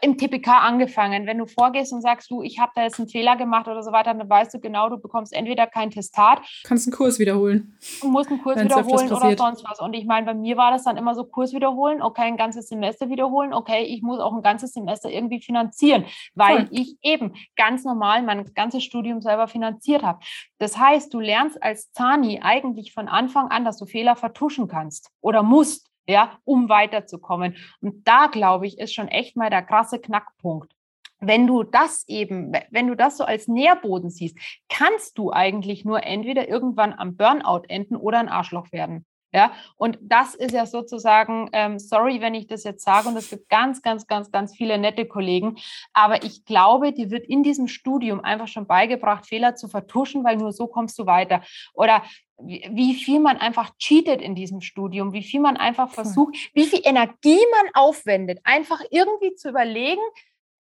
[0.00, 1.26] im TPK angefangen.
[1.26, 3.92] Wenn du vorgehst und sagst, du, ich habe da jetzt einen Fehler gemacht oder so
[3.92, 6.40] weiter, dann weißt du genau, du bekommst entweder kein Testat.
[6.64, 7.78] Kannst einen Kurs wiederholen.
[8.00, 9.80] Du musst einen Kurs wiederholen oder sonst was.
[9.80, 12.68] Und ich meine, bei mir war das dann immer so, Kurs wiederholen, okay, ein ganzes
[12.68, 16.68] Semester wiederholen, okay, ich muss auch ein ganzes Semester irgendwie finanzieren, weil Voll.
[16.70, 20.18] ich eben ganz normal mein ganzes Studium selber finanziert habe.
[20.58, 25.10] Das heißt, du lernst als Zani eigentlich von Anfang an, dass du Fehler vertuschen kannst
[25.20, 27.56] oder musst ja, um weiterzukommen.
[27.80, 30.72] Und da, glaube ich, ist schon echt mal der krasse Knackpunkt.
[31.20, 34.36] Wenn du das eben, wenn du das so als Nährboden siehst,
[34.68, 39.06] kannst du eigentlich nur entweder irgendwann am Burnout enden oder ein Arschloch werden.
[39.34, 43.30] Ja, und das ist ja sozusagen, ähm, sorry, wenn ich das jetzt sage, und es
[43.30, 45.56] gibt ganz, ganz, ganz, ganz viele nette Kollegen,
[45.92, 50.36] aber ich glaube, dir wird in diesem Studium einfach schon beigebracht, Fehler zu vertuschen, weil
[50.36, 51.42] nur so kommst du weiter.
[51.72, 52.04] Oder
[52.38, 56.82] wie viel man einfach cheatet in diesem Studium, wie viel man einfach versucht, wie viel
[56.84, 60.02] Energie man aufwendet, einfach irgendwie zu überlegen,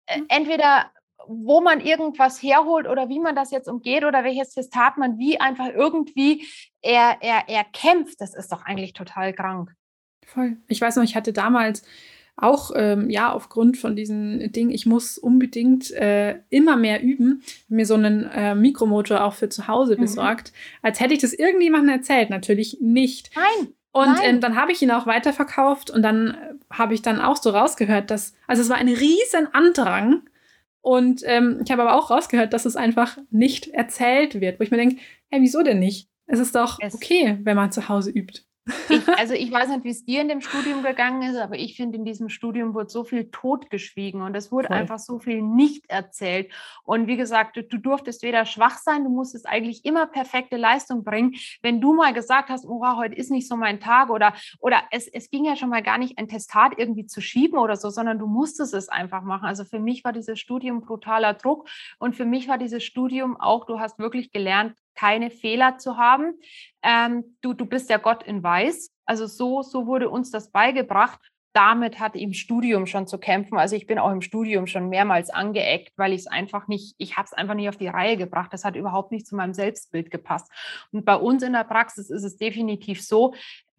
[0.06, 0.26] äh, mhm.
[0.30, 0.92] entweder
[1.32, 5.40] wo man irgendwas herholt oder wie man das jetzt umgeht oder welches Testat man wie
[5.40, 6.46] einfach irgendwie
[6.82, 9.72] er, er, er kämpft, das ist doch eigentlich total krank.
[10.26, 10.58] Voll.
[10.68, 11.84] Ich weiß noch, ich hatte damals
[12.38, 17.86] auch ähm, ja aufgrund von diesen Dingen, ich muss unbedingt äh, immer mehr üben, mir
[17.86, 20.02] so einen äh, Mikromotor auch für zu Hause mhm.
[20.02, 22.30] besorgt, als hätte ich das irgendjemandem erzählt.
[22.30, 23.32] Natürlich nicht.
[23.36, 23.74] Nein.
[23.94, 26.36] Und ähm, dann habe ich ihn auch weiterverkauft und dann äh,
[26.74, 30.22] habe ich dann auch so rausgehört, dass, also es war ein riesen Andrang
[30.82, 34.72] und ähm, ich habe aber auch rausgehört, dass es einfach nicht erzählt wird, wo ich
[34.72, 34.98] mir denke,
[35.30, 36.10] hey, wieso denn nicht?
[36.26, 38.42] Es ist doch okay, wenn man zu Hause übt.
[38.90, 41.76] Ich, also ich weiß nicht, wie es dir in dem Studium gegangen ist, aber ich
[41.76, 44.78] finde, in diesem Studium wurde so viel totgeschwiegen und es wurde Voll.
[44.78, 46.52] einfach so viel nicht erzählt.
[46.84, 51.04] Und wie gesagt, du, du, durftest weder schwach sein, du musstest eigentlich immer perfekte Leistung
[51.04, 51.36] bringen.
[51.62, 55.08] Wenn du mal gesagt hast, oh, heute ist nicht so mein Tag oder, oder es,
[55.08, 58.20] es ging ja schon mal gar nicht, ein Testat irgendwie zu schieben oder so, sondern
[58.20, 59.46] du musstest es einfach machen.
[59.46, 63.66] Also für mich war dieses Studium brutaler Druck und für mich war dieses Studium auch,
[63.66, 66.34] du hast wirklich gelernt, keine Fehler zu haben.
[66.84, 68.92] Ähm, du, du bist ja Gott in Weiß.
[69.06, 71.20] Also so, so wurde uns das beigebracht.
[71.54, 73.58] Damit hatte ich im Studium schon zu kämpfen.
[73.58, 77.18] Also ich bin auch im Studium schon mehrmals angeeckt, weil ich es einfach nicht, ich
[77.18, 78.54] habe es einfach nicht auf die Reihe gebracht.
[78.54, 80.50] Das hat überhaupt nicht zu meinem Selbstbild gepasst.
[80.92, 83.34] Und bei uns in der Praxis ist es definitiv so,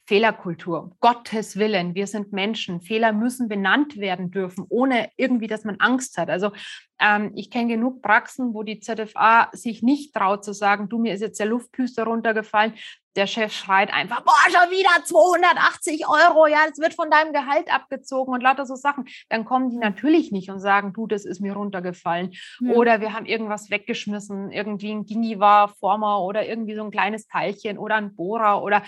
[0.06, 0.82] Fehlerkultur.
[0.82, 2.80] Um Gottes Willen, wir sind Menschen.
[2.80, 6.28] Fehler müssen benannt werden dürfen, ohne irgendwie, dass man Angst hat.
[6.28, 6.50] Also
[6.98, 11.14] ähm, ich kenne genug Praxen, wo die ZFA sich nicht traut zu sagen, du, mir
[11.14, 12.74] ist jetzt der Luftpüster runtergefallen.
[13.14, 17.70] Der Chef schreit einfach, boah, schon wieder 280 Euro, ja, das wird von deinem Gehalt
[17.70, 19.04] abgezogen und lauter so Sachen.
[19.28, 22.32] Dann kommen die natürlich nicht und sagen, du, das ist mir runtergefallen.
[22.60, 22.72] Ja.
[22.72, 27.96] Oder wir haben irgendwas weggeschmissen, irgendwie ein Giniva-Former oder irgendwie so ein kleines Teilchen oder
[27.96, 28.82] ein Bohrer oder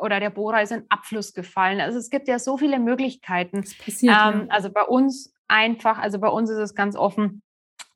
[0.00, 1.80] oder der Bohrer ist in Abfluss gefallen.
[1.80, 3.60] Also es gibt ja so viele Möglichkeiten.
[3.84, 4.46] Passiert, ähm, ja.
[4.48, 7.42] Also bei uns einfach, also bei uns ist es ganz offen,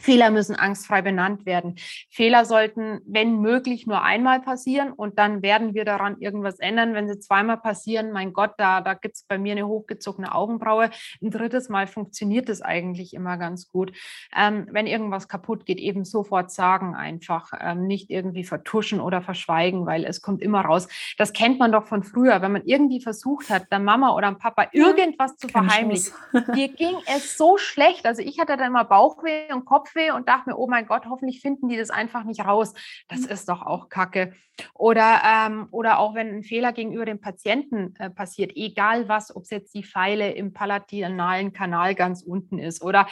[0.04, 1.76] Fehler müssen angstfrei benannt werden.
[2.10, 6.92] Fehler sollten, wenn möglich, nur einmal passieren und dann werden wir daran irgendwas ändern.
[6.92, 10.90] Wenn sie zweimal passieren, mein Gott, da, da gibt es bei mir eine hochgezogene Augenbraue.
[11.22, 13.92] Ein drittes Mal funktioniert es eigentlich immer ganz gut.
[14.36, 19.86] Ähm, wenn irgendwas kaputt geht, eben sofort sagen einfach, ähm, nicht irgendwie vertuschen oder verschweigen,
[19.86, 20.86] weil es kommt immer raus.
[21.16, 24.36] Das kennt man doch von früher, wenn man irgendwie versucht hat, der Mama oder dem
[24.36, 26.12] Papa irgendwas zu verheimlichen.
[26.54, 28.04] Mir ging es so schlecht.
[28.04, 31.06] Also ich hatte dann immer Bauchweh und Kopf Kopfweh und dachte mir, oh mein Gott,
[31.08, 32.74] hoffentlich finden die das einfach nicht raus.
[33.08, 33.28] Das mhm.
[33.28, 34.32] ist doch auch Kacke.
[34.74, 39.44] Oder, ähm, oder auch wenn ein Fehler gegenüber dem Patienten äh, passiert, egal was, ob
[39.44, 43.06] es jetzt die Pfeile im palatinalen Kanal ganz unten ist oder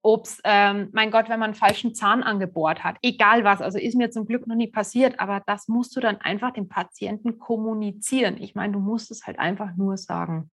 [0.00, 3.78] ob es, ähm, mein Gott, wenn man einen falschen Zahn angebohrt hat, egal was, also
[3.78, 7.38] ist mir zum Glück noch nie passiert, aber das musst du dann einfach dem Patienten
[7.38, 8.36] kommunizieren.
[8.40, 10.50] Ich meine, du musst es halt einfach nur sagen.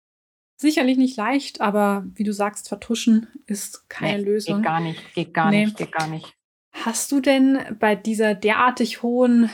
[0.58, 4.58] Sicherlich nicht leicht, aber wie du sagst, vertuschen ist keine nee, Lösung.
[4.58, 5.66] Geht gar nicht, geht gar nee.
[5.66, 6.34] nicht, geht gar nicht.
[6.72, 9.50] Hast du denn bei dieser derartig hohen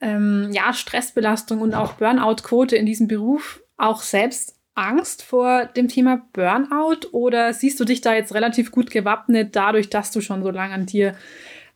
[0.00, 6.26] ähm, ja, Stressbelastung und auch Burnout-Quote in diesem Beruf auch selbst Angst vor dem Thema
[6.32, 10.50] Burnout oder siehst du dich da jetzt relativ gut gewappnet, dadurch, dass du schon so
[10.50, 11.14] lange an dir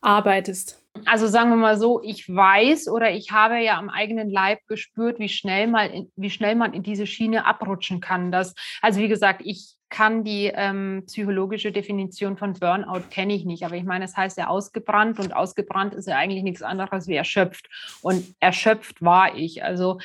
[0.01, 0.83] arbeitest?
[1.05, 5.19] Also sagen wir mal so, ich weiß oder ich habe ja am eigenen Leib gespürt,
[5.19, 8.33] wie schnell mal, in, wie schnell man in diese Schiene abrutschen kann.
[8.33, 13.65] Das, also wie gesagt, ich kann die ähm, psychologische Definition von Burnout kenne ich nicht,
[13.65, 17.07] aber ich meine, es das heißt ja ausgebrannt und ausgebrannt ist ja eigentlich nichts anderes
[17.07, 17.69] wie erschöpft
[18.03, 19.63] und erschöpft war ich.
[19.63, 19.99] Also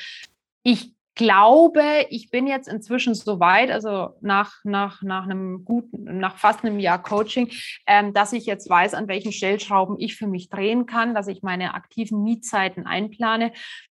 [0.62, 6.36] ich glaube, ich bin jetzt inzwischen so weit, also nach, nach, nach einem guten, nach
[6.36, 7.48] fast einem Jahr Coaching,
[7.86, 11.42] ähm, dass ich jetzt weiß, an welchen Stellschrauben ich für mich drehen kann, dass ich
[11.42, 13.52] meine aktiven Mietzeiten einplane.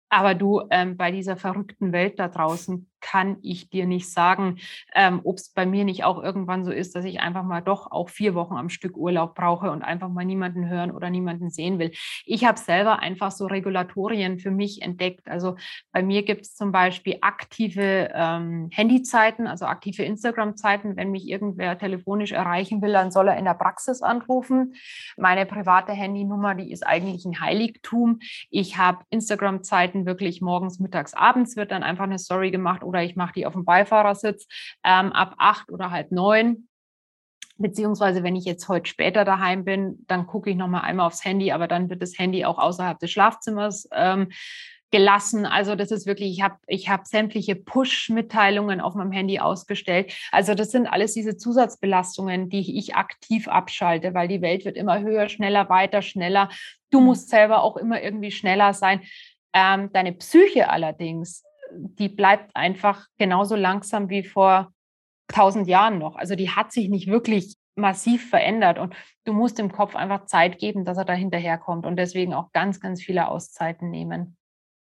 [0.08, 4.58] Aber du, ähm, bei dieser verrückten Welt da draußen kann ich dir nicht sagen,
[4.94, 7.90] ähm, ob es bei mir nicht auch irgendwann so ist, dass ich einfach mal doch
[7.90, 11.78] auch vier Wochen am Stück Urlaub brauche und einfach mal niemanden hören oder niemanden sehen
[11.78, 11.92] will.
[12.24, 15.28] Ich habe selber einfach so Regulatorien für mich entdeckt.
[15.28, 15.56] Also
[15.92, 20.96] bei mir gibt es zum Beispiel aktive ähm, Handyzeiten, also aktive Instagram-Zeiten.
[20.96, 24.74] Wenn mich irgendwer telefonisch erreichen will, dann soll er in der Praxis anrufen.
[25.16, 28.18] Meine private Handynummer, die ist eigentlich ein Heiligtum.
[28.50, 33.14] Ich habe Instagram-Zeiten wirklich morgens, mittags, abends wird dann einfach eine Story gemacht oder ich
[33.14, 34.46] mache die auf dem Beifahrersitz
[34.84, 36.68] ähm, ab acht oder halb neun.
[37.58, 41.50] Beziehungsweise, wenn ich jetzt heute später daheim bin, dann gucke ich nochmal einmal aufs Handy,
[41.50, 44.28] aber dann wird das Handy auch außerhalb des Schlafzimmers ähm,
[44.90, 45.44] gelassen.
[45.44, 50.14] Also das ist wirklich, ich habe ich hab sämtliche Push-Mitteilungen auf meinem Handy ausgestellt.
[50.32, 55.00] Also das sind alles diese Zusatzbelastungen, die ich aktiv abschalte, weil die Welt wird immer
[55.00, 56.48] höher, schneller, weiter, schneller.
[56.90, 59.02] Du musst selber auch immer irgendwie schneller sein.
[59.52, 64.72] Ähm, deine Psyche allerdings, die bleibt einfach genauso langsam wie vor
[65.28, 66.16] tausend Jahren noch.
[66.16, 68.94] Also die hat sich nicht wirklich massiv verändert und
[69.24, 72.80] du musst dem Kopf einfach Zeit geben, dass er da hinterherkommt und deswegen auch ganz,
[72.80, 74.37] ganz viele Auszeiten nehmen.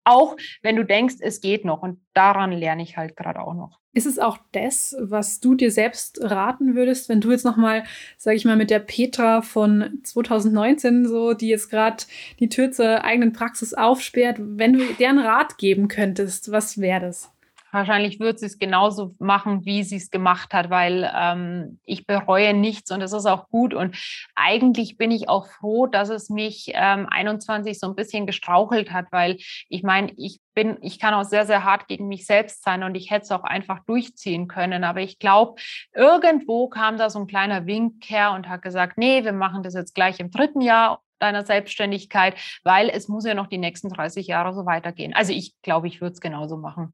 [0.04, 1.82] Auch wenn du denkst, es geht noch.
[1.82, 3.80] Und daran lerne ich halt gerade auch noch.
[3.93, 7.84] Ist es auch das, was du dir selbst raten würdest, wenn du jetzt nochmal,
[8.18, 12.06] sage ich mal, mit der Petra von 2019, so, die jetzt gerade
[12.39, 17.32] die Tür zur eigenen Praxis aufsperrt, wenn du deren Rat geben könntest, was wäre das?
[17.72, 22.53] Wahrscheinlich wird sie es genauso machen, wie sie es gemacht hat, weil ähm, ich bereue
[22.53, 23.74] nichts und es ist auch gut.
[23.74, 23.95] Und
[24.36, 29.05] eigentlich bin ich auch froh, dass es mich ähm, 21 so ein bisschen gestrauchelt hat,
[29.11, 29.38] weil
[29.69, 32.95] ich meine, ich bin, ich kann auch sehr, sehr hart gegen mich selbst sein und
[32.95, 34.84] ich hätte es auch einfach durchziehen können.
[34.84, 35.61] Aber ich glaube,
[35.93, 39.74] irgendwo kam da so ein kleiner Wink her und hat gesagt, nee, wir machen das
[39.74, 44.28] jetzt gleich im dritten Jahr deiner Selbstständigkeit, weil es muss ja noch die nächsten 30
[44.28, 45.13] Jahre so weitergehen.
[45.13, 46.93] Also ich glaube, ich würde es genauso machen.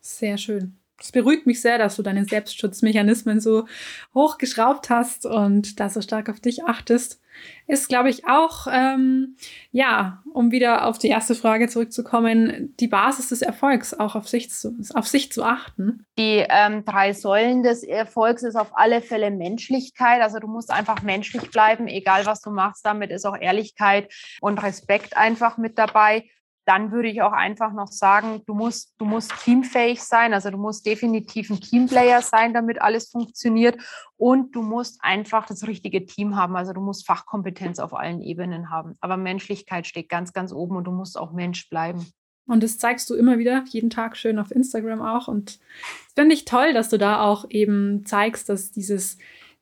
[0.00, 0.78] Sehr schön.
[1.00, 3.66] Es beruhigt mich sehr, dass du deine Selbstschutzmechanismen so
[4.14, 7.20] hochgeschraubt hast und da so stark auf dich achtest.
[7.68, 9.36] Ist, glaube ich, auch, ähm,
[9.70, 14.50] ja, um wieder auf die erste Frage zurückzukommen, die Basis des Erfolgs, auch auf sich
[14.50, 16.04] zu, auf sich zu achten.
[16.18, 20.20] Die ähm, drei Säulen des Erfolgs ist auf alle Fälle Menschlichkeit.
[20.20, 22.84] Also du musst einfach menschlich bleiben, egal was du machst.
[22.84, 26.24] Damit ist auch Ehrlichkeit und Respekt einfach mit dabei
[26.68, 30.58] dann würde ich auch einfach noch sagen, du musst, du musst teamfähig sein, also du
[30.58, 33.78] musst definitiv ein Teamplayer sein, damit alles funktioniert
[34.18, 38.68] und du musst einfach das richtige Team haben, also du musst Fachkompetenz auf allen Ebenen
[38.68, 38.96] haben.
[39.00, 42.06] Aber Menschlichkeit steht ganz, ganz oben und du musst auch Mensch bleiben.
[42.46, 45.26] Und das zeigst du immer wieder, jeden Tag schön auf Instagram auch.
[45.26, 45.60] Und
[46.14, 49.16] das finde ich toll, dass du da auch eben zeigst, dass dieses,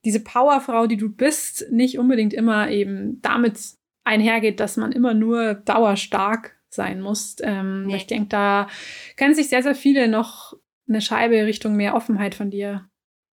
[0.04, 3.60] diese Powerfrau, die du bist, nicht unbedingt immer eben damit
[4.02, 7.36] einhergeht, dass man immer nur dauerstark sein muss.
[7.42, 7.96] Ähm, nee.
[7.96, 8.68] Ich denke, da
[9.16, 10.54] können sich sehr, sehr viele noch
[10.88, 12.88] eine Scheibe Richtung mehr Offenheit von dir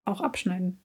[0.06, 0.84] auch abschneiden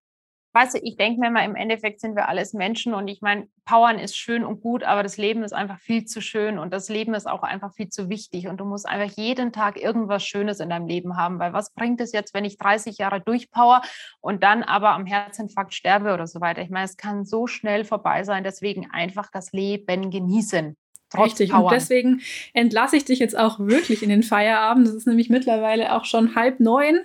[0.58, 3.48] weißt du, ich denke mir mal, im Endeffekt sind wir alles Menschen und ich meine,
[3.64, 6.88] Powern ist schön und gut, aber das Leben ist einfach viel zu schön und das
[6.88, 10.58] Leben ist auch einfach viel zu wichtig und du musst einfach jeden Tag irgendwas Schönes
[10.58, 13.82] in deinem Leben haben, weil was bringt es jetzt, wenn ich 30 Jahre durchpower
[14.20, 16.62] und dann aber am Herzinfarkt sterbe oder so weiter?
[16.62, 20.76] Ich meine, es kann so schnell vorbei sein, deswegen einfach das Leben genießen.
[21.16, 22.20] Richtig, und deswegen
[22.52, 24.86] entlasse ich dich jetzt auch wirklich in den Feierabend.
[24.86, 27.00] Das ist nämlich mittlerweile auch schon halb neun.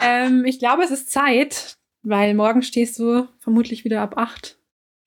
[0.00, 4.58] Ähm, ich glaube, es ist Zeit, weil morgen stehst du vermutlich wieder ab acht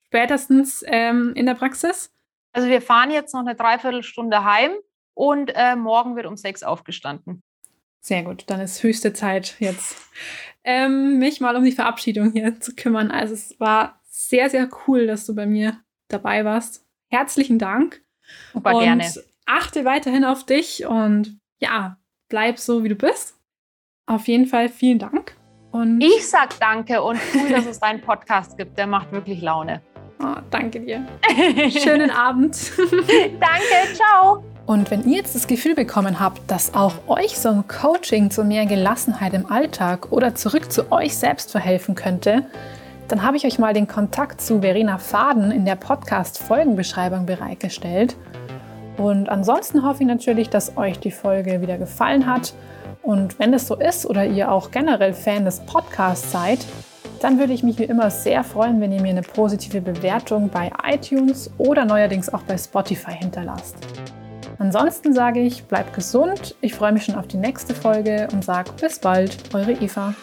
[0.06, 2.12] spätestens ähm, in der Praxis.
[2.52, 4.70] Also wir fahren jetzt noch eine Dreiviertelstunde heim
[5.12, 7.42] und äh, morgen wird um sechs aufgestanden.
[8.00, 9.96] Sehr gut, dann ist höchste Zeit jetzt,
[10.62, 13.10] ähm, mich mal um die Verabschiedung hier zu kümmern.
[13.10, 16.86] Also es war sehr, sehr cool, dass du bei mir dabei warst.
[17.08, 18.03] Herzlichen Dank.
[18.52, 19.12] Super und gerne.
[19.46, 23.34] Achte weiterhin auf dich und ja, bleib so, wie du bist.
[24.06, 25.36] Auf jeden Fall vielen Dank.
[25.70, 28.78] Und ich sag danke und cool, dass es deinen Podcast gibt.
[28.78, 29.82] Der macht wirklich Laune.
[30.22, 31.06] Oh, danke dir.
[31.70, 32.56] Schönen Abend.
[32.78, 34.44] danke, ciao.
[34.66, 38.44] Und wenn ihr jetzt das Gefühl bekommen habt, dass auch euch so ein Coaching zu
[38.44, 42.46] mehr Gelassenheit im Alltag oder zurück zu euch selbst verhelfen könnte,
[43.08, 48.16] dann habe ich euch mal den Kontakt zu Verena Faden in der Podcast-Folgenbeschreibung bereitgestellt.
[48.96, 52.54] Und ansonsten hoffe ich natürlich, dass euch die Folge wieder gefallen hat
[53.04, 56.64] und wenn es so ist oder ihr auch generell Fan des Podcasts seid,
[57.20, 60.72] dann würde ich mich wie immer sehr freuen, wenn ihr mir eine positive Bewertung bei
[60.90, 63.76] iTunes oder neuerdings auch bei Spotify hinterlasst.
[64.58, 68.70] Ansonsten sage ich, bleibt gesund, ich freue mich schon auf die nächste Folge und sage
[68.80, 70.14] bis bald, eure Eva.